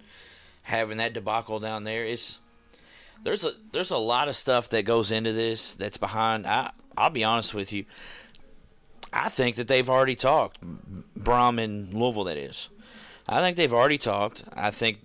having 0.63 0.97
that 0.97 1.13
debacle 1.13 1.59
down 1.59 1.83
there. 1.83 2.05
It's 2.05 2.39
there's 3.23 3.45
a 3.45 3.53
there's 3.71 3.91
a 3.91 3.97
lot 3.97 4.27
of 4.27 4.35
stuff 4.35 4.69
that 4.69 4.83
goes 4.83 5.11
into 5.11 5.33
this 5.33 5.73
that's 5.73 5.97
behind. 5.97 6.47
I 6.47 6.71
I'll 6.97 7.09
be 7.09 7.23
honest 7.23 7.53
with 7.53 7.71
you. 7.71 7.85
I 9.13 9.29
think 9.29 9.57
that 9.57 9.67
they've 9.67 9.89
already 9.89 10.15
talked. 10.15 10.59
Brohm 11.17 11.61
and 11.61 11.93
Louisville, 11.93 12.23
that 12.25 12.37
is. 12.37 12.69
I 13.27 13.41
think 13.41 13.57
they've 13.57 13.73
already 13.73 13.97
talked. 13.97 14.43
I 14.53 14.71
think 14.71 14.99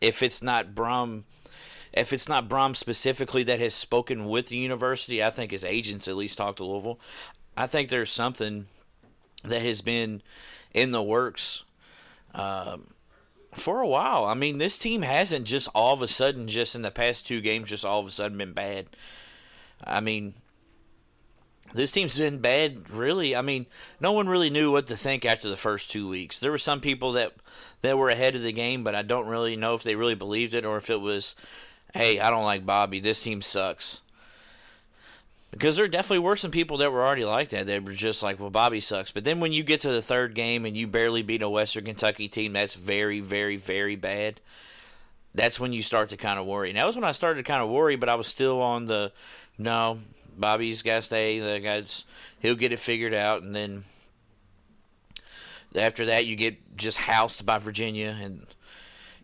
if 0.00 0.22
it's 0.22 0.42
not 0.42 0.74
Brohm, 0.74 1.24
if 1.92 2.12
it's 2.12 2.28
not 2.28 2.48
Brohm 2.48 2.76
specifically 2.76 3.42
that 3.44 3.60
has 3.60 3.74
spoken 3.74 4.28
with 4.28 4.46
the 4.46 4.56
university, 4.56 5.22
I 5.22 5.30
think 5.30 5.50
his 5.50 5.64
agents 5.64 6.08
at 6.08 6.16
least 6.16 6.38
talked 6.38 6.58
to 6.58 6.64
Louisville. 6.64 7.00
I 7.56 7.66
think 7.66 7.88
there's 7.88 8.10
something 8.10 8.66
that 9.44 9.62
has 9.62 9.82
been 9.82 10.22
in 10.72 10.92
the 10.92 11.02
works 11.02 11.64
um, 12.34 12.94
for 13.52 13.80
a 13.80 13.88
while. 13.88 14.24
I 14.24 14.34
mean, 14.34 14.58
this 14.58 14.78
team 14.78 15.02
hasn't 15.02 15.46
just 15.46 15.68
all 15.74 15.92
of 15.92 16.02
a 16.02 16.08
sudden, 16.08 16.48
just 16.48 16.74
in 16.74 16.82
the 16.82 16.90
past 16.90 17.26
two 17.26 17.40
games, 17.40 17.70
just 17.70 17.84
all 17.84 18.00
of 18.00 18.06
a 18.06 18.10
sudden 18.10 18.38
been 18.38 18.52
bad. 18.52 18.86
I 19.84 20.00
mean, 20.00 20.34
this 21.74 21.92
team's 21.92 22.18
been 22.18 22.38
bad, 22.38 22.90
really. 22.90 23.34
I 23.34 23.42
mean, 23.42 23.66
no 24.00 24.12
one 24.12 24.28
really 24.28 24.50
knew 24.50 24.70
what 24.70 24.86
to 24.88 24.96
think 24.96 25.24
after 25.24 25.48
the 25.48 25.56
first 25.56 25.90
two 25.90 26.08
weeks. 26.08 26.38
There 26.38 26.50
were 26.50 26.58
some 26.58 26.80
people 26.80 27.12
that 27.12 27.34
that 27.82 27.98
were 27.98 28.08
ahead 28.08 28.34
of 28.34 28.42
the 28.42 28.52
game, 28.52 28.84
but 28.84 28.94
I 28.94 29.02
don't 29.02 29.26
really 29.26 29.56
know 29.56 29.74
if 29.74 29.82
they 29.82 29.96
really 29.96 30.14
believed 30.14 30.54
it 30.54 30.64
or 30.64 30.76
if 30.76 30.88
it 30.88 31.00
was, 31.00 31.34
hey, 31.94 32.20
I 32.20 32.30
don't 32.30 32.44
like 32.44 32.64
Bobby. 32.64 33.00
This 33.00 33.22
team 33.22 33.42
sucks. 33.42 34.00
Because 35.50 35.76
there 35.76 35.88
definitely 35.88 36.20
were 36.20 36.36
some 36.36 36.50
people 36.50 36.78
that 36.78 36.92
were 36.92 37.04
already 37.04 37.26
like 37.26 37.50
that. 37.50 37.66
They 37.66 37.78
were 37.78 37.92
just 37.92 38.22
like, 38.22 38.40
well, 38.40 38.48
Bobby 38.48 38.80
sucks. 38.80 39.10
But 39.10 39.24
then 39.24 39.38
when 39.38 39.52
you 39.52 39.62
get 39.62 39.80
to 39.82 39.90
the 39.90 40.00
third 40.00 40.34
game 40.34 40.64
and 40.64 40.76
you 40.76 40.86
barely 40.86 41.22
beat 41.22 41.42
a 41.42 41.48
Western 41.48 41.84
Kentucky 41.84 42.28
team 42.28 42.54
that's 42.54 42.74
very, 42.74 43.20
very, 43.20 43.56
very 43.56 43.96
bad, 43.96 44.40
that's 45.34 45.60
when 45.60 45.74
you 45.74 45.82
start 45.82 46.08
to 46.08 46.16
kind 46.16 46.38
of 46.38 46.46
worry. 46.46 46.70
And 46.70 46.78
that 46.78 46.86
was 46.86 46.96
when 46.96 47.04
I 47.04 47.12
started 47.12 47.44
to 47.44 47.50
kind 47.50 47.62
of 47.62 47.68
worry, 47.68 47.96
but 47.96 48.08
I 48.08 48.14
was 48.14 48.26
still 48.26 48.62
on 48.62 48.86
the 48.86 49.12
no, 49.58 49.98
Bobby's 50.36 50.82
got 50.82 50.96
to 50.96 51.02
stay. 51.02 51.38
The 51.38 51.60
guys, 51.60 52.04
he'll 52.40 52.54
get 52.54 52.72
it 52.72 52.78
figured 52.78 53.14
out. 53.14 53.42
And 53.42 53.54
then 53.54 53.84
after 55.74 56.06
that, 56.06 56.26
you 56.26 56.36
get 56.36 56.76
just 56.76 56.98
housed 56.98 57.44
by 57.46 57.58
Virginia 57.58 58.16
and 58.20 58.46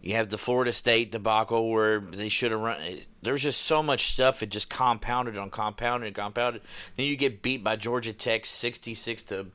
you 0.00 0.14
have 0.14 0.28
the 0.28 0.38
Florida 0.38 0.72
State 0.72 1.10
debacle 1.10 1.70
where 1.70 2.00
they 2.00 2.28
should 2.28 2.52
have 2.52 2.60
run. 2.60 2.80
There's 3.22 3.42
just 3.42 3.62
so 3.62 3.82
much 3.82 4.12
stuff. 4.12 4.42
It 4.42 4.50
just 4.50 4.70
compounded 4.70 5.36
on 5.36 5.50
compounded 5.50 6.06
and 6.06 6.16
compounded. 6.16 6.62
Then 6.96 7.06
you 7.06 7.16
get 7.16 7.42
beat 7.42 7.64
by 7.64 7.76
Georgia 7.76 8.12
Tech 8.12 8.46
66 8.46 9.22
to 9.24 9.46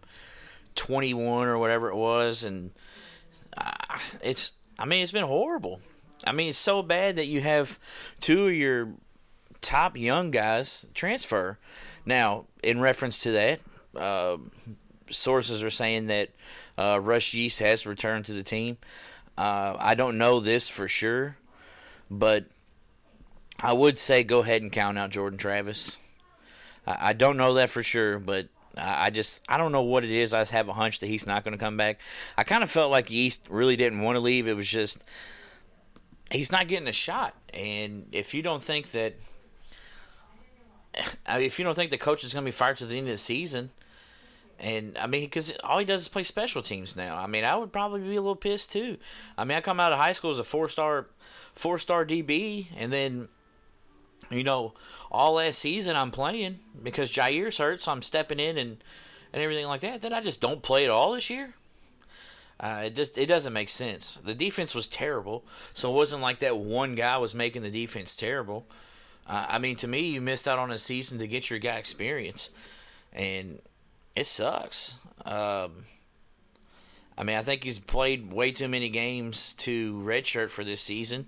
21 0.75 1.47
or 1.47 1.57
whatever 1.57 1.89
it 1.89 1.95
was, 1.95 2.43
and 2.43 2.71
uh, 3.57 3.71
it's. 4.21 4.53
I 4.77 4.85
mean, 4.85 5.03
it's 5.03 5.11
been 5.11 5.23
horrible. 5.23 5.81
I 6.25 6.31
mean, 6.31 6.49
it's 6.49 6.57
so 6.57 6.81
bad 6.81 7.17
that 7.17 7.27
you 7.27 7.41
have 7.41 7.79
two 8.19 8.47
of 8.47 8.53
your 8.53 8.89
top 9.63 9.97
young 9.97 10.29
guys 10.29 10.85
transfer. 10.93 11.57
Now, 12.05 12.45
in 12.61 12.79
reference 12.79 13.17
to 13.23 13.31
that, 13.31 13.59
uh, 13.95 14.37
sources 15.09 15.63
are 15.63 15.69
saying 15.69 16.07
that 16.07 16.29
uh, 16.77 16.99
Russ 17.01 17.33
Yeast 17.33 17.59
has 17.59 17.85
returned 17.85 18.25
to 18.25 18.33
the 18.33 18.43
team. 18.43 18.77
Uh, 19.37 19.75
I 19.79 19.95
don't 19.95 20.17
know 20.17 20.39
this 20.39 20.69
for 20.69 20.87
sure, 20.87 21.37
but 22.09 22.45
I 23.59 23.73
would 23.73 23.97
say 23.97 24.23
go 24.23 24.39
ahead 24.39 24.61
and 24.61 24.71
count 24.71 24.97
out 24.97 25.09
Jordan 25.09 25.39
Travis. 25.39 25.97
I, 26.85 27.09
I 27.09 27.13
don't 27.13 27.37
know 27.37 27.55
that 27.55 27.69
for 27.69 27.81
sure, 27.81 28.19
but 28.19 28.47
I, 28.77 29.05
I 29.05 29.09
just 29.09 29.41
I 29.47 29.57
don't 29.57 29.71
know 29.71 29.81
what 29.81 30.03
it 30.03 30.11
is. 30.11 30.33
I 30.33 30.43
have 30.45 30.69
a 30.69 30.73
hunch 30.73 30.99
that 30.99 31.07
he's 31.07 31.25
not 31.25 31.43
going 31.43 31.53
to 31.53 31.63
come 31.63 31.77
back. 31.77 31.99
I 32.37 32.43
kind 32.43 32.63
of 32.63 32.69
felt 32.69 32.91
like 32.91 33.09
Yeast 33.09 33.47
really 33.49 33.75
didn't 33.75 34.01
want 34.01 34.15
to 34.15 34.19
leave. 34.19 34.47
It 34.47 34.55
was 34.55 34.69
just 34.69 35.03
he's 36.31 36.51
not 36.51 36.67
getting 36.67 36.87
a 36.87 36.93
shot, 36.93 37.35
and 37.53 38.07
if 38.11 38.33
you 38.33 38.41
don't 38.41 38.61
think 38.61 38.91
that, 38.91 39.15
if 41.27 41.59
you 41.59 41.65
don't 41.65 41.75
think 41.75 41.91
the 41.91 41.97
coach 41.97 42.23
is 42.23 42.33
going 42.33 42.45
to 42.45 42.47
be 42.47 42.55
fired 42.55 42.77
to 42.77 42.85
the 42.85 42.97
end 42.97 43.07
of 43.07 43.13
the 43.13 43.17
season, 43.17 43.71
and 44.59 44.97
I 44.97 45.07
mean, 45.07 45.23
because 45.23 45.53
all 45.63 45.79
he 45.79 45.85
does 45.85 46.01
is 46.01 46.07
play 46.07 46.23
special 46.23 46.61
teams 46.61 46.95
now. 46.95 47.17
I 47.17 47.27
mean, 47.27 47.43
I 47.43 47.55
would 47.55 47.73
probably 47.73 48.01
be 48.01 48.15
a 48.15 48.21
little 48.21 48.35
pissed 48.35 48.71
too. 48.71 48.97
I 49.37 49.43
mean, 49.43 49.57
I 49.57 49.61
come 49.61 49.79
out 49.79 49.91
of 49.91 49.99
high 49.99 50.13
school 50.13 50.31
as 50.31 50.39
a 50.39 50.43
four 50.43 50.69
star, 50.69 51.07
four 51.53 51.77
star 51.79 52.05
DB, 52.05 52.67
and 52.77 52.91
then, 52.91 53.27
you 54.29 54.43
know, 54.43 54.73
all 55.11 55.33
last 55.33 55.59
season 55.59 55.95
I'm 55.95 56.11
playing 56.11 56.59
because 56.81 57.11
Jaire's 57.11 57.57
hurt, 57.57 57.81
so 57.81 57.91
I'm 57.91 58.01
stepping 58.01 58.39
in 58.39 58.57
and 58.57 58.77
and 59.33 59.41
everything 59.41 59.65
like 59.65 59.81
that. 59.81 60.01
Then 60.01 60.13
I 60.13 60.21
just 60.21 60.39
don't 60.39 60.61
play 60.61 60.85
at 60.85 60.91
all 60.91 61.13
this 61.13 61.29
year. 61.29 61.55
Uh, 62.59 62.83
it 62.85 62.95
just 62.95 63.17
it 63.17 63.25
doesn't 63.25 63.51
make 63.51 63.69
sense. 63.69 64.19
The 64.23 64.35
defense 64.35 64.73
was 64.73 64.87
terrible, 64.87 65.43
so 65.73 65.91
it 65.91 65.95
wasn't 65.95 66.21
like 66.21 66.39
that 66.39 66.57
one 66.57 66.95
guy 66.95 67.17
was 67.17 67.33
making 67.35 67.63
the 67.63 67.71
defense 67.71 68.15
terrible. 68.15 68.65
Uh, 69.27 69.45
I 69.49 69.59
mean, 69.59 69.75
to 69.77 69.87
me, 69.87 70.11
you 70.11 70.21
missed 70.21 70.47
out 70.47 70.59
on 70.59 70.71
a 70.71 70.77
season 70.77 71.19
to 71.19 71.27
get 71.27 71.49
your 71.49 71.59
guy 71.59 71.77
experience, 71.77 72.49
and 73.11 73.59
it 74.15 74.27
sucks. 74.27 74.95
Um, 75.25 75.85
I 77.17 77.23
mean, 77.23 77.37
I 77.37 77.41
think 77.41 77.63
he's 77.63 77.79
played 77.79 78.33
way 78.33 78.51
too 78.51 78.67
many 78.67 78.89
games 78.89 79.53
to 79.59 79.93
redshirt 80.03 80.49
for 80.49 80.63
this 80.63 80.81
season, 80.81 81.27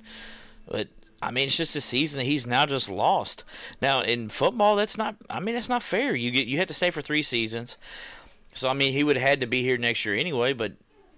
but 0.67 0.87
I 1.21 1.31
mean, 1.31 1.47
it's 1.47 1.57
just 1.57 1.75
a 1.75 1.81
season 1.81 2.19
that 2.19 2.25
he's 2.25 2.45
now 2.45 2.65
just 2.65 2.89
lost. 2.89 3.43
Now 3.81 4.01
in 4.01 4.29
football, 4.29 4.75
that's 4.75 4.97
not. 4.97 5.15
I 5.29 5.39
mean, 5.39 5.55
that's 5.55 5.69
not 5.69 5.83
fair. 5.83 6.15
You 6.15 6.31
get 6.31 6.47
you 6.47 6.57
have 6.59 6.67
to 6.67 6.73
stay 6.73 6.91
for 6.91 7.01
three 7.01 7.21
seasons. 7.21 7.77
So 8.53 8.69
I 8.69 8.73
mean, 8.73 8.93
he 8.93 9.03
would 9.03 9.15
have 9.15 9.27
had 9.27 9.41
to 9.41 9.47
be 9.47 9.63
here 9.63 9.77
next 9.77 10.05
year 10.05 10.15
anyway. 10.15 10.53
But 10.53 10.73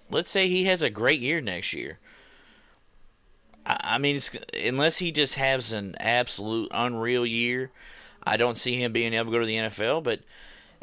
let's 0.10 0.32
say 0.32 0.48
he 0.48 0.66
has 0.66 0.82
a 0.82 0.90
great 0.90 1.20
year 1.20 1.42
next 1.42 1.74
year. 1.74 2.00
I, 3.68 3.98
mean, 3.98 4.20
unless 4.66 4.98
he 4.98 5.12
just 5.12 5.36
has 5.36 5.74
an 5.74 5.96
absolute 6.00 6.70
unreal 6.74 7.26
year, 7.26 7.72
I 8.24 8.38
don't 8.38 8.58
see 8.58 8.82
him 8.82 8.94
being 8.94 9.14
able 9.14 9.26
to 9.26 9.32
go 9.32 9.40
to 9.40 9.46
the 9.46 9.56
NFL. 9.56 10.04
But 10.04 10.22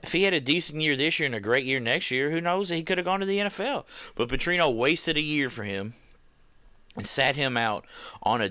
if 0.02 0.12
he 0.12 0.24
had 0.24 0.34
a 0.34 0.40
decent 0.40 0.82
year 0.82 0.96
this 0.96 1.18
year 1.18 1.26
and 1.26 1.34
a 1.34 1.40
great 1.40 1.64
year 1.64 1.80
next 1.80 2.10
year, 2.10 2.30
who 2.30 2.40
knows? 2.40 2.68
He 2.68 2.82
could 2.82 2.98
have 2.98 3.06
gone 3.06 3.20
to 3.20 3.26
the 3.26 3.38
NFL. 3.38 3.84
But 4.14 4.28
Petrino 4.28 4.74
wasted 4.74 5.16
a 5.16 5.22
year 5.22 5.48
for 5.48 5.64
him 5.64 5.94
and 6.96 7.06
sat 7.06 7.36
him 7.36 7.56
out 7.56 7.86
on 8.22 8.42
a 8.42 8.50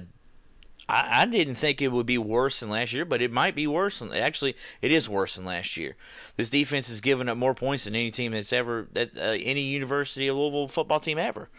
I, 0.90 1.22
I 1.22 1.26
didn't 1.26 1.56
think 1.56 1.82
it 1.82 1.92
would 1.92 2.06
be 2.06 2.18
worse 2.18 2.60
than 2.60 2.70
last 2.70 2.94
year, 2.94 3.06
but 3.06 3.22
it 3.22 3.32
might 3.32 3.56
be 3.56 3.68
worse. 3.68 4.00
Than, 4.00 4.14
actually, 4.14 4.56
it 4.82 4.92
is 4.92 5.08
worse 5.08 5.36
than 5.36 5.46
last 5.46 5.78
year. 5.78 5.96
This 6.36 6.50
defense 6.50 6.90
has 6.90 7.02
given 7.02 7.30
up 7.30 7.38
more 7.38 7.54
points 7.54 7.86
than 7.86 7.96
any 7.96 8.12
team 8.12 8.34
that's 8.34 8.52
ever 8.52 8.88
that 8.94 9.16
uh, 9.18 9.38
any 9.40 9.62
University 9.62 10.28
of 10.28 10.36
Louisville 10.36 10.68
football 10.68 11.00
team 11.00 11.18
ever. 11.18 11.50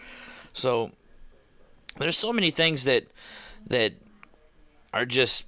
So 0.52 0.93
there's 1.99 2.17
so 2.17 2.33
many 2.33 2.51
things 2.51 2.85
that 2.85 3.07
that 3.67 3.95
are 4.93 5.07
just 5.07 5.47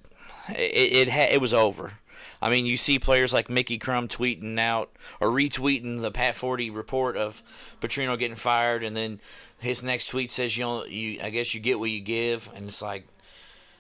it 0.48 1.08
it, 1.08 1.08
ha- 1.08 1.32
it 1.32 1.40
was 1.40 1.54
over. 1.54 1.92
I 2.40 2.50
mean, 2.50 2.66
you 2.66 2.76
see 2.76 2.98
players 2.98 3.32
like 3.32 3.48
Mickey 3.48 3.78
Crum 3.78 4.08
tweeting 4.08 4.58
out 4.58 4.90
or 5.20 5.28
retweeting 5.28 6.02
the 6.02 6.10
Pat 6.10 6.34
Forde 6.34 6.74
report 6.74 7.16
of 7.16 7.42
Petrino 7.80 8.18
getting 8.18 8.36
fired, 8.36 8.84
and 8.84 8.94
then 8.96 9.20
his 9.58 9.82
next 9.82 10.08
tweet 10.08 10.30
says, 10.30 10.56
"You 10.56 10.64
know, 10.64 10.84
you 10.84 11.20
I 11.22 11.30
guess 11.30 11.54
you 11.54 11.60
get 11.60 11.78
what 11.78 11.90
you 11.90 12.00
give," 12.00 12.50
and 12.54 12.66
it's 12.66 12.82
like, 12.82 13.06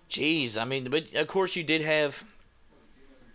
Jeez, 0.08 0.56
I 0.56 0.64
mean, 0.64 0.88
but 0.90 1.12
of 1.14 1.26
course 1.26 1.56
you 1.56 1.64
did 1.64 1.82
have 1.82 2.24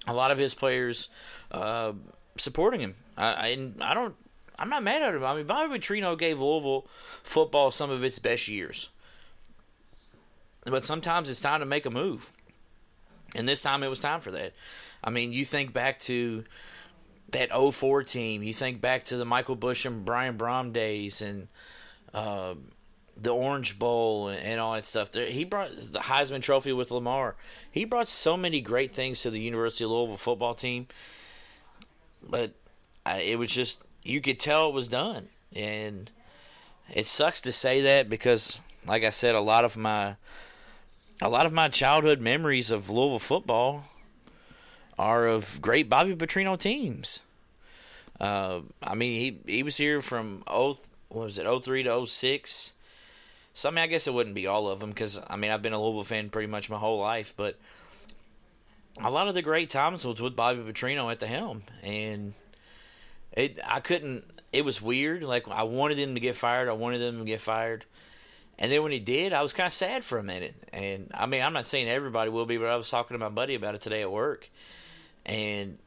a 0.08 0.14
lot 0.14 0.32
of 0.32 0.38
his 0.38 0.54
players 0.54 1.10
uh, 1.52 1.94
supporting 2.38 2.80
him. 2.80 2.96
I, 3.18 3.28
I, 3.34 3.72
I 3.82 3.94
don't. 3.94 4.16
I'm 4.58 4.70
not 4.70 4.84
mad 4.84 5.02
at 5.02 5.16
him. 5.16 5.24
I 5.24 5.36
mean, 5.36 5.48
Bobby 5.48 5.78
Petrino 5.78 6.18
gave 6.18 6.40
Louisville 6.40 6.88
football 7.24 7.72
some 7.72 7.90
of 7.90 8.04
its 8.04 8.20
best 8.20 8.48
years, 8.48 8.90
but 10.65 10.86
sometimes 10.86 11.30
it's 11.30 11.41
time 11.41 11.60
to 11.60 11.65
make 11.65 11.86
a 11.86 11.89
move, 11.89 12.32
and 13.36 13.48
this 13.48 13.62
time 13.62 13.84
it 13.84 13.88
was 13.88 14.00
time 14.00 14.22
for 14.22 14.32
that. 14.32 14.53
I 15.03 15.10
mean, 15.10 15.34
you 15.34 15.46
think 15.46 15.74
back 15.74 16.00
to 16.01 16.44
that 17.32 17.50
04 17.51 18.03
team. 18.03 18.44
You 18.44 18.53
think 18.53 18.82
back 18.82 19.06
to 19.06 19.18
the 19.18 19.25
Michael 19.25 19.56
Bush 19.56 19.86
and 19.86 20.06
Brian 20.06 20.38
Brohm 20.38 20.74
days, 20.74 21.22
and 21.22 21.48
uh, 22.13 22.56
the 23.18 23.32
Orange 23.32 23.77
Bowl 23.77 24.30
and, 24.30 24.60
all 24.60 24.74
that 24.74 24.86
stuff. 24.86 25.13
He 25.13 25.44
brought 25.44 25.72
the 25.91 26.00
Heisman 26.00 26.41
Trophy 26.41 26.74
with 26.74 26.91
Lamar. 26.91 27.36
He 27.72 27.86
brought 27.86 28.08
so 28.08 28.36
many 28.38 28.62
great 28.62 28.91
things 28.91 29.22
to 29.22 29.30
the 29.30 29.39
University 29.39 29.84
of 29.84 29.91
Louisville 29.91 30.18
football 30.18 30.56
team, 30.56 30.88
but 32.22 32.53
it 33.06 33.38
was 33.38 33.51
just 33.51 33.82
you 34.03 34.22
could 34.22 34.39
tell 34.39 34.70
it 34.70 34.74
was 34.74 34.88
done, 34.88 35.30
and 35.56 36.10
it 36.94 37.06
sucks 37.06 37.41
to 37.41 37.51
say 37.51 37.82
that 37.82 38.10
because, 38.10 38.60
like 38.88 39.03
I 39.03 39.10
said, 39.12 39.36
a 39.36 39.41
lot 39.41 39.65
of 39.65 39.77
my 39.77 40.15
a 41.22 41.30
lot 41.30 41.46
of 41.46 41.54
my 41.54 41.68
childhood 41.68 42.20
memories 42.20 42.72
of 42.72 42.90
Louisville 42.90 43.20
football 43.20 43.86
are 44.98 45.28
of 45.28 45.62
great 45.62 45.90
Bobby 45.90 46.16
Petrino 46.16 46.58
teams. 46.58 47.22
Uh, 48.20 48.62
I 48.84 48.96
mean, 48.96 49.20
he 49.20 49.53
he 49.53 49.64
was 49.64 49.77
here 49.77 50.01
from 50.01 50.44
oh 50.48 50.77
was 51.10 51.40
it 51.40 51.64
03 51.64 51.84
to 51.84 52.05
06 52.05 52.74
so 53.53 53.70
I 53.70 53.72
mean, 53.72 53.84
I 53.84 53.88
guess 53.88 54.07
it 54.07 54.14
wouldn't 54.14 54.36
be 54.36 54.48
all 54.48 54.70
of 54.70 54.79
them 54.79 54.90
because 54.90 55.20
I 55.27 55.36
mean 55.36 55.51
I've 55.51 55.62
been 55.62 55.74
a 55.74 55.81
Louisville 55.81 56.03
fan 56.03 56.29
pretty 56.29 56.48
much 56.48 56.70
my 56.70 56.77
whole 56.77 57.00
life, 57.00 57.34
but 57.36 57.57
a 59.01 59.12
lot 59.12 59.27
of 59.27 59.36
the 59.36 59.42
great 59.42 59.70
times 59.70 60.05
was 60.05 60.22
with 60.22 60.36
Bobby 60.36 60.62
Petrino 60.62 61.12
at 61.12 61.20
the 61.20 61.27
helm, 61.27 61.64
and 61.84 62.34
it 63.34 63.60
I 63.66 63.79
couldn't. 63.79 64.24
It 64.53 64.66
was 64.66 64.81
weird. 64.81 65.24
Like 65.24 65.48
I 65.48 65.64
wanted 65.64 66.00
him 66.00 66.14
to 66.14 66.20
get 66.20 66.36
fired. 66.36 66.70
I 66.70 66.74
wanted 66.74 67.01
him 67.01 67.20
to 67.20 67.25
get 67.25 67.42
fired. 67.42 67.86
And 68.62 68.72
then 68.72 68.84
when 68.84 68.92
he 68.92 69.00
did, 69.00 69.34
I 69.34 69.42
was 69.42 69.54
kind 69.54 69.66
of 69.66 69.74
sad 69.74 70.04
for 70.04 70.20
a 70.20 70.24
minute. 70.24 70.54
And 70.72 71.10
I 71.16 71.26
mean, 71.26 71.42
I'm 71.42 71.52
not 71.52 71.66
saying 71.66 71.90
everybody 71.90 72.30
will 72.30 72.46
be, 72.46 72.58
but 72.58 72.68
I 72.68 72.76
was 72.76 72.92
talking 72.92 73.16
to 73.16 73.20
my 73.20 73.28
buddy 73.28 73.56
about 73.56 73.74
it 73.74 73.82
today 73.82 74.04
at 74.04 74.12
work. 74.12 74.48
And 75.26 75.80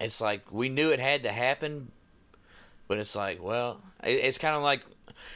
it's 0.00 0.20
like 0.20 0.52
we 0.52 0.68
knew 0.68 0.92
it 0.92 1.00
had 1.00 1.24
to 1.24 1.32
happen, 1.32 1.90
but 2.86 2.98
it's 2.98 3.16
like, 3.16 3.42
well, 3.42 3.80
it's 4.04 4.38
kind 4.38 4.54
of 4.54 4.62
like 4.62 4.82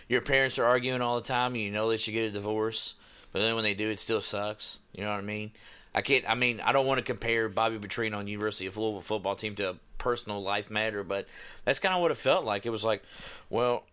your 0.08 0.20
parents 0.20 0.56
are 0.60 0.64
arguing 0.64 1.02
all 1.02 1.20
the 1.20 1.26
time, 1.26 1.56
you 1.56 1.72
know 1.72 1.88
they 1.88 1.96
should 1.96 2.14
get 2.14 2.26
a 2.26 2.30
divorce, 2.30 2.94
but 3.32 3.40
then 3.40 3.56
when 3.56 3.64
they 3.64 3.74
do, 3.74 3.90
it 3.90 3.98
still 3.98 4.20
sucks. 4.20 4.78
You 4.92 5.02
know 5.02 5.10
what 5.10 5.18
I 5.18 5.22
mean? 5.22 5.50
I 5.92 6.02
can't. 6.02 6.24
I 6.28 6.36
mean, 6.36 6.60
I 6.60 6.70
don't 6.70 6.86
want 6.86 6.98
to 6.98 7.04
compare 7.04 7.48
Bobby 7.48 7.78
Petrino 7.78 8.18
on 8.18 8.28
University 8.28 8.66
of 8.66 8.76
Louisville 8.76 9.00
football 9.00 9.34
team 9.34 9.56
to 9.56 9.70
a 9.70 9.74
personal 9.98 10.40
life 10.40 10.70
matter, 10.70 11.02
but 11.02 11.26
that's 11.64 11.80
kind 11.80 11.96
of 11.96 12.00
what 12.00 12.12
it 12.12 12.16
felt 12.16 12.44
like. 12.44 12.64
It 12.64 12.70
was 12.70 12.84
like, 12.84 13.02
well, 13.50 13.84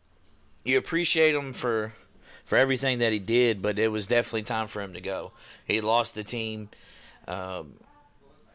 you 0.64 0.78
appreciate 0.78 1.32
them 1.32 1.54
for 1.54 1.94
for 2.46 2.58
everything 2.58 3.00
that 3.00 3.14
he 3.14 3.20
did, 3.20 3.62
but 3.62 3.80
it 3.80 3.90
was 3.90 4.08
definitely 4.08 4.44
time 4.44 4.68
for 4.68 4.82
him 4.82 4.94
to 4.94 5.02
go. 5.02 5.32
He 5.66 5.82
lost 5.82 6.16
the 6.16 6.24
team. 6.24 6.70
Um, 7.28 7.74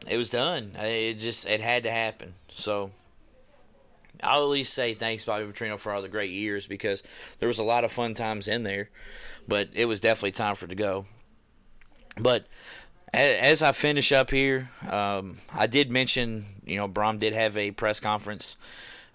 it 0.07 0.17
was 0.17 0.29
done. 0.29 0.73
It 0.79 1.15
just 1.15 1.47
it 1.47 1.61
had 1.61 1.83
to 1.83 1.91
happen. 1.91 2.35
So 2.49 2.91
I'll 4.23 4.43
at 4.43 4.49
least 4.49 4.73
say 4.73 4.93
thanks, 4.93 5.25
Bobby 5.25 5.45
Petrino, 5.45 5.79
for 5.79 5.91
all 5.91 6.01
the 6.01 6.09
great 6.09 6.31
years 6.31 6.67
because 6.67 7.03
there 7.39 7.47
was 7.47 7.59
a 7.59 7.63
lot 7.63 7.83
of 7.83 7.91
fun 7.91 8.13
times 8.13 8.47
in 8.47 8.63
there, 8.63 8.89
but 9.47 9.69
it 9.73 9.85
was 9.85 9.99
definitely 9.99 10.31
time 10.31 10.55
for 10.55 10.65
it 10.65 10.69
to 10.69 10.75
go. 10.75 11.05
But 12.19 12.47
as 13.13 13.61
I 13.61 13.71
finish 13.71 14.11
up 14.11 14.31
here, 14.31 14.69
um, 14.89 15.37
I 15.53 15.67
did 15.67 15.91
mention, 15.91 16.45
you 16.65 16.77
know, 16.77 16.87
Brohm 16.87 17.19
did 17.19 17.33
have 17.33 17.57
a 17.57 17.71
press 17.71 17.99
conference. 17.99 18.57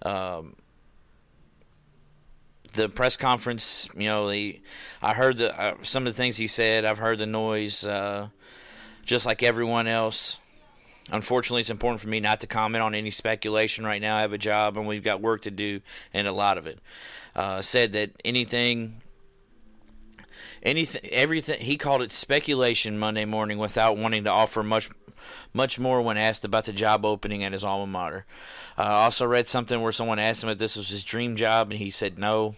Um, 0.01 0.55
the 2.73 2.89
press 2.89 3.17
conference, 3.17 3.87
you 3.95 4.09
know, 4.09 4.29
the, 4.29 4.59
I 5.01 5.13
heard 5.13 5.37
the, 5.37 5.59
uh, 5.59 5.75
some 5.83 6.05
of 6.05 6.13
the 6.13 6.17
things 6.17 6.37
he 6.37 6.47
said. 6.47 6.85
I've 6.85 6.97
heard 6.97 7.19
the 7.19 7.25
noise, 7.25 7.85
uh, 7.85 8.29
just 9.05 9.25
like 9.25 9.43
everyone 9.43 9.87
else. 9.87 10.37
Unfortunately, 11.11 11.61
it's 11.61 11.69
important 11.69 12.01
for 12.01 12.07
me 12.07 12.19
not 12.19 12.39
to 12.41 12.47
comment 12.47 12.81
on 12.81 12.95
any 12.95 13.11
speculation 13.11 13.85
right 13.85 14.01
now. 14.01 14.17
I 14.17 14.21
have 14.21 14.33
a 14.33 14.37
job 14.37 14.77
and 14.77 14.87
we've 14.87 15.03
got 15.03 15.21
work 15.21 15.43
to 15.43 15.51
do, 15.51 15.81
and 16.13 16.27
a 16.27 16.31
lot 16.31 16.57
of 16.57 16.65
it. 16.65 16.79
Uh, 17.35 17.61
said 17.61 17.93
that 17.93 18.11
anything, 18.23 19.01
anything, 20.63 21.05
everything. 21.11 21.59
He 21.59 21.77
called 21.77 22.01
it 22.01 22.11
speculation 22.11 22.97
Monday 22.97 23.25
morning 23.25 23.59
without 23.59 23.97
wanting 23.97 24.23
to 24.23 24.31
offer 24.31 24.63
much, 24.63 24.89
much 25.53 25.77
more 25.77 26.01
when 26.01 26.17
asked 26.17 26.43
about 26.43 26.65
the 26.65 26.73
job 26.73 27.05
opening 27.05 27.43
at 27.43 27.51
his 27.51 27.63
alma 27.63 27.85
mater. 27.85 28.25
I 28.77 28.83
uh, 28.83 28.89
also 28.89 29.25
read 29.25 29.47
something 29.47 29.81
where 29.81 29.91
someone 29.91 30.17
asked 30.17 30.43
him 30.43 30.49
if 30.49 30.57
this 30.57 30.75
was 30.75 30.89
his 30.89 31.03
dream 31.03 31.35
job, 31.35 31.69
and 31.69 31.79
he 31.79 31.91
said 31.91 32.17
no. 32.17 32.55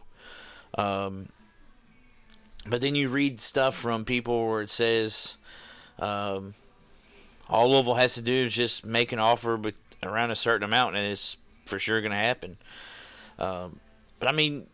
Um, 0.77 1.29
but 2.67 2.79
then 2.81 2.95
you 2.95 3.09
read 3.09 3.41
stuff 3.41 3.75
from 3.75 4.05
people 4.05 4.47
where 4.47 4.61
it 4.61 4.71
says. 4.71 5.37
Um, 5.99 6.53
all 7.47 7.69
Louisville 7.71 7.95
has 7.95 8.15
to 8.15 8.21
do 8.21 8.45
is 8.45 8.53
just 8.53 8.85
make 8.85 9.11
an 9.11 9.19
offer 9.19 9.55
with 9.55 9.75
around 10.01 10.31
a 10.31 10.35
certain 10.35 10.63
amount, 10.63 10.95
and 10.95 11.05
it's 11.05 11.37
for 11.65 11.79
sure 11.79 12.01
going 12.01 12.11
to 12.11 12.17
happen. 12.17 12.57
Um, 13.37 13.79
but 14.19 14.29
I 14.29 14.31
mean, 14.31 14.67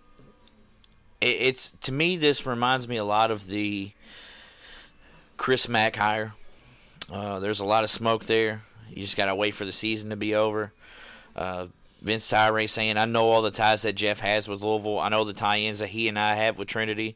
it's 1.21 1.71
to 1.81 1.91
me 1.91 2.17
this 2.17 2.45
reminds 2.45 2.88
me 2.88 2.97
a 2.97 3.03
lot 3.03 3.31
of 3.31 3.47
the 3.47 3.91
Chris 5.38 5.69
Mack 5.69 5.95
hire. 5.95 6.34
Uh, 7.12 7.39
there's 7.39 7.60
a 7.60 7.65
lot 7.65 7.84
of 7.84 7.89
smoke 7.89 8.25
there. 8.25 8.63
You 8.89 9.03
just 9.03 9.17
got 9.17 9.25
to 9.25 9.36
wait 9.36 9.53
for 9.53 9.65
the 9.65 9.71
season 9.71 10.10
to 10.10 10.15
be 10.15 10.36
over. 10.36 10.73
Uh, 11.36 11.67
Vince 12.01 12.29
Tyra 12.29 12.67
saying, 12.67 12.97
I 12.97 13.05
know 13.05 13.29
all 13.29 13.41
the 13.41 13.51
ties 13.51 13.84
that 13.84 13.93
Jeff 13.93 14.19
has 14.19 14.47
with 14.47 14.62
Louisville. 14.62 14.99
I 14.99 15.10
know 15.10 15.23
the 15.23 15.34
tie 15.34 15.60
ins 15.60 15.79
that 15.79 15.89
he 15.89 16.07
and 16.07 16.17
I 16.17 16.36
have 16.36 16.57
with 16.57 16.67
Trinity. 16.67 17.15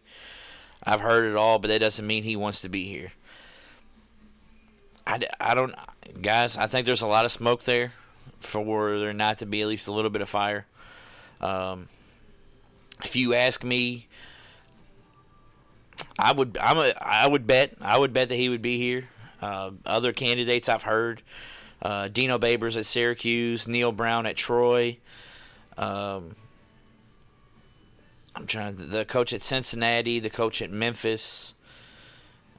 I've 0.84 1.02
heard 1.02 1.26
it 1.26 1.36
all, 1.36 1.60
but 1.60 1.70
that 1.70 1.80
doesn't 1.80 2.06
mean 2.06 2.24
he 2.24 2.36
wants 2.36 2.62
to 2.62 2.70
be 2.70 2.86
here. 2.86 3.12
I, 5.08 5.22
I 5.40 5.56
don't, 5.56 5.74
guys. 6.22 6.58
I 6.58 6.68
think 6.68 6.86
there's 6.86 7.02
a 7.02 7.08
lot 7.08 7.26
of 7.26 7.32
smoke 7.32 7.64
there 7.64 7.94
for 8.40 9.00
there 9.00 9.14
not 9.14 9.40
to 9.40 9.46
be 9.46 9.62
at 9.62 9.68
least 9.68 9.88
a 9.88 9.92
little 9.92 10.12
bit 10.12 10.22
of 10.22 10.30
fire. 10.30 10.66
Um, 11.42 11.88
if 13.04 13.16
you 13.16 13.34
ask 13.34 13.64
me, 13.64 14.08
I 16.18 16.32
would 16.32 16.58
I'm 16.58 16.78
a, 16.78 16.94
I 17.00 17.28
would 17.28 17.48
bet 17.48 17.76
I 17.82 17.98
would 17.98 18.14
bet 18.14 18.30
that 18.30 18.36
he 18.36 18.50
would 18.50 18.62
be 18.62 18.78
here. 18.78 19.10
Uh, 19.42 19.72
other 19.86 20.14
candidates 20.14 20.70
I've 20.70 20.84
heard, 20.84 21.22
uh, 21.82 22.08
Dino 22.08 22.38
Babers 22.38 22.78
at 22.78 22.86
Syracuse, 22.86 23.68
Neal 23.68 23.92
Brown 23.92 24.26
at 24.26 24.36
Troy. 24.36 24.98
Um, 25.78 26.36
I'm 28.36 28.48
trying 28.48 28.78
to, 28.78 28.84
the 28.84 29.06
coach 29.06 29.34
at 29.34 29.42
Cincinnati, 29.42 30.20
the 30.20 30.30
coach 30.30 30.62
at 30.62 30.72
Memphis. 30.72 31.54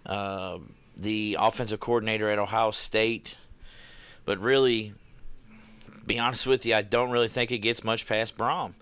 Uh, 0.04 0.58
the 0.96 1.36
offensive 1.38 1.80
coordinator 1.80 2.30
at 2.30 2.38
Ohio 2.38 2.70
State. 2.70 3.36
But 4.24 4.38
really, 4.38 4.94
be 6.06 6.18
honest 6.18 6.46
with 6.46 6.64
you, 6.64 6.74
I 6.74 6.82
don't 6.82 7.10
really 7.10 7.28
think 7.28 7.52
it 7.52 7.58
gets 7.58 7.84
much 7.84 8.06
past 8.06 8.36
Brohm. 8.36 8.74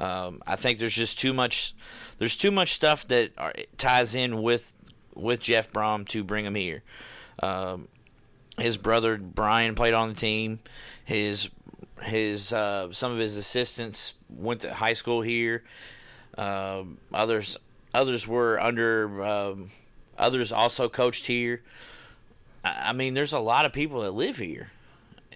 Um, 0.00 0.42
I 0.46 0.56
think 0.56 0.78
there's 0.78 0.94
just 0.94 1.18
too 1.18 1.32
much. 1.32 1.74
There's 2.18 2.36
too 2.36 2.50
much 2.50 2.72
stuff 2.72 3.06
that 3.08 3.32
are, 3.38 3.52
ties 3.78 4.14
in 4.14 4.42
with 4.42 4.74
with 5.14 5.40
Jeff 5.40 5.72
Brohm 5.72 6.06
to 6.08 6.24
bring 6.24 6.44
him 6.44 6.54
here. 6.54 6.82
Um, 7.42 7.88
his 8.58 8.76
brother 8.76 9.16
Brian 9.16 9.74
played 9.74 9.94
on 9.94 10.08
the 10.08 10.14
team. 10.14 10.60
His 11.04 11.50
his 12.02 12.52
uh, 12.52 12.92
some 12.92 13.12
of 13.12 13.18
his 13.18 13.36
assistants 13.36 14.14
went 14.28 14.60
to 14.62 14.74
high 14.74 14.92
school 14.92 15.22
here. 15.22 15.64
Uh, 16.36 16.84
others 17.12 17.56
others 17.92 18.26
were 18.26 18.60
under 18.60 19.22
um, 19.24 19.70
others 20.18 20.52
also 20.52 20.88
coached 20.88 21.26
here. 21.26 21.62
I, 22.64 22.90
I 22.90 22.92
mean, 22.92 23.14
there's 23.14 23.32
a 23.32 23.38
lot 23.38 23.64
of 23.64 23.72
people 23.72 24.02
that 24.02 24.12
live 24.12 24.36
here, 24.36 24.70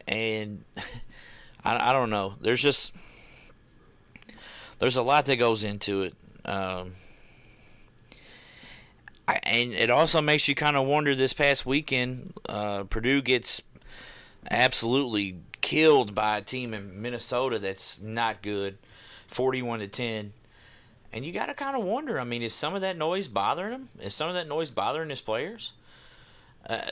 and 0.06 0.64
I, 1.64 1.90
I 1.90 1.92
don't 1.92 2.10
know. 2.10 2.34
There's 2.40 2.62
just 2.62 2.92
there's 4.78 4.96
a 4.96 5.02
lot 5.02 5.26
that 5.26 5.36
goes 5.36 5.64
into 5.64 6.02
it. 6.02 6.14
Um, 6.44 6.92
I, 9.26 9.40
and 9.42 9.72
it 9.74 9.90
also 9.90 10.22
makes 10.22 10.48
you 10.48 10.54
kind 10.54 10.76
of 10.76 10.86
wonder. 10.86 11.14
This 11.14 11.32
past 11.32 11.66
weekend, 11.66 12.32
uh, 12.48 12.84
Purdue 12.84 13.20
gets 13.20 13.62
absolutely 14.50 15.40
killed 15.60 16.14
by 16.14 16.38
a 16.38 16.42
team 16.42 16.72
in 16.72 17.02
Minnesota 17.02 17.58
that's 17.58 18.00
not 18.00 18.40
good, 18.42 18.78
forty-one 19.26 19.80
to 19.80 19.88
ten. 19.88 20.32
And 21.12 21.24
you 21.24 21.32
got 21.32 21.46
to 21.46 21.54
kind 21.54 21.76
of 21.76 21.84
wonder. 21.84 22.20
I 22.20 22.24
mean, 22.24 22.42
is 22.42 22.52
some 22.52 22.74
of 22.74 22.82
that 22.82 22.96
noise 22.96 23.28
bothering 23.28 23.72
him? 23.72 23.88
Is 24.00 24.14
some 24.14 24.28
of 24.28 24.34
that 24.34 24.46
noise 24.46 24.70
bothering 24.70 25.10
his 25.10 25.22
players? 25.22 25.72
Uh, 26.66 26.82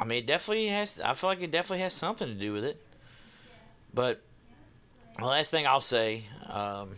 I 0.00 0.04
mean, 0.04 0.18
it 0.18 0.26
definitely 0.26 0.68
has. 0.68 0.98
I 0.98 1.12
feel 1.14 1.30
like 1.30 1.42
it 1.42 1.50
definitely 1.50 1.82
has 1.82 1.92
something 1.92 2.26
to 2.26 2.34
do 2.34 2.52
with 2.52 2.64
it. 2.64 2.82
But 3.92 4.22
the 5.18 5.26
last 5.26 5.50
thing 5.50 5.66
I'll 5.66 5.80
say, 5.80 6.24
um, 6.48 6.96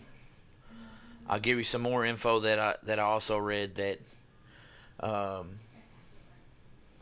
I'll 1.28 1.40
give 1.40 1.58
you 1.58 1.64
some 1.64 1.82
more 1.82 2.04
info 2.04 2.40
that 2.40 2.58
I 2.58 2.76
that 2.84 2.98
I 2.98 3.02
also 3.02 3.36
read 3.36 3.74
that, 3.76 3.98
um, 5.00 5.58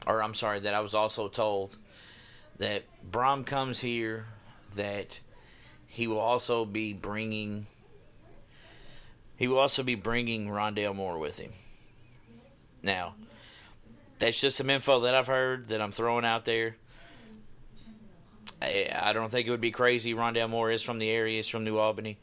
or 0.07 0.23
I'm 0.23 0.35
sorry, 0.35 0.61
that 0.61 0.75
I 0.75 0.81
was 0.81 0.95
also 0.95 1.29
told 1.29 1.77
that 2.59 2.85
Brohm 3.09 3.45
comes 3.45 3.81
here, 3.81 4.27
that 4.75 5.21
he 5.87 6.07
will 6.07 6.21
also 6.21 6.65
be 6.65 6.93
bringing. 6.93 7.67
He 9.37 9.49
will 9.49 9.59
also 9.59 9.83
be 9.83 9.97
bringing 9.97 10.49
Rondale 10.49 10.95
Moore 10.95 11.19
with 11.19 11.39
him. 11.39 11.53
Now, 12.83 13.17
that's 14.19 14.41
just 14.41 14.57
some 14.57 14.71
info 14.71 15.01
that 15.01 15.15
I've 15.15 15.27
heard 15.27 15.69
that 15.69 15.83
I'm 15.83 15.91
throwing 15.91 16.25
out 16.25 16.45
there. 16.45 16.77
I, 18.63 18.91
I 19.03 19.13
don't 19.13 19.31
think 19.31 19.47
it 19.47 19.51
would 19.51 19.61
be 19.61 19.73
crazy. 19.73 20.15
Rondale 20.15 20.49
Moore 20.49 20.71
is 20.71 20.83
from 20.83 20.99
the 20.99 21.11
area. 21.11 21.41
is 21.41 21.49
from 21.49 21.65
New 21.65 21.79
Albany. 21.79 22.19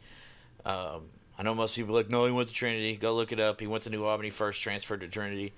Um, 0.66 1.10
I 1.42 1.44
know 1.44 1.56
most 1.56 1.76
people 1.76 1.96
like, 1.96 2.08
no, 2.08 2.28
he 2.28 2.32
went 2.32 2.50
to 2.50 2.54
Trinity. 2.54 2.96
Go 2.96 3.16
look 3.16 3.32
it 3.32 3.40
up. 3.40 3.60
He 3.60 3.66
went 3.66 3.86
to 3.86 3.90
New 3.90 4.06
Albany 4.06 4.30
first, 4.30 4.62
transferred 4.62 5.02
to 5.02 5.08
Trinity. 5.08 5.54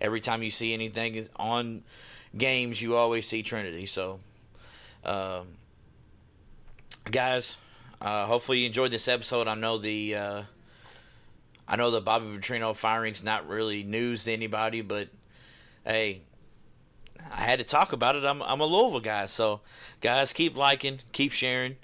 Every 0.00 0.18
time 0.18 0.42
you 0.42 0.50
see 0.50 0.72
anything 0.72 1.28
on 1.36 1.82
games, 2.34 2.80
you 2.80 2.96
always 2.96 3.28
see 3.28 3.42
Trinity. 3.42 3.84
So, 3.84 4.20
um, 5.04 5.48
guys, 7.10 7.58
uh, 8.00 8.24
hopefully 8.24 8.60
you 8.60 8.66
enjoyed 8.68 8.92
this 8.92 9.08
episode. 9.08 9.46
I 9.46 9.54
know 9.56 9.76
the 9.76 10.14
uh, 10.14 10.42
I 11.68 11.76
know 11.76 11.90
the 11.90 12.00
Bobby 12.00 12.28
Petrino 12.38 12.74
firing's 12.74 13.22
not 13.22 13.46
really 13.46 13.82
news 13.82 14.24
to 14.24 14.32
anybody, 14.32 14.80
but 14.80 15.08
hey, 15.84 16.22
I 17.30 17.42
had 17.42 17.58
to 17.58 17.64
talk 17.66 17.92
about 17.92 18.16
it. 18.16 18.24
I'm 18.24 18.40
I'm 18.40 18.60
a 18.60 18.64
Louisville 18.64 19.00
guy, 19.00 19.26
so 19.26 19.60
guys, 20.00 20.32
keep 20.32 20.56
liking, 20.56 21.00
keep 21.12 21.32
sharing. 21.32 21.76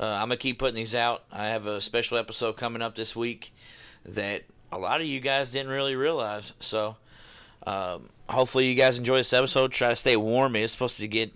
Uh, 0.00 0.06
I'm 0.06 0.28
gonna 0.28 0.36
keep 0.36 0.58
putting 0.58 0.76
these 0.76 0.94
out. 0.94 1.24
I 1.32 1.48
have 1.48 1.66
a 1.66 1.80
special 1.80 2.18
episode 2.18 2.56
coming 2.56 2.82
up 2.82 2.94
this 2.94 3.16
week 3.16 3.52
that 4.04 4.44
a 4.70 4.78
lot 4.78 5.00
of 5.00 5.06
you 5.06 5.20
guys 5.20 5.50
didn't 5.50 5.70
really 5.70 5.96
realize. 5.96 6.52
So 6.60 6.96
um, 7.66 8.08
hopefully 8.28 8.66
you 8.66 8.74
guys 8.74 8.98
enjoy 8.98 9.18
this 9.18 9.32
episode. 9.32 9.72
Try 9.72 9.88
to 9.88 9.96
stay 9.96 10.16
warm. 10.16 10.56
It's 10.56 10.72
supposed 10.72 10.98
to 10.98 11.08
get 11.08 11.32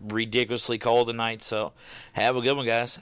ridiculously 0.00 0.78
cold 0.78 1.08
tonight, 1.08 1.42
so 1.42 1.72
have 2.14 2.36
a 2.36 2.40
good 2.40 2.56
one, 2.56 2.66
guys. 2.66 2.98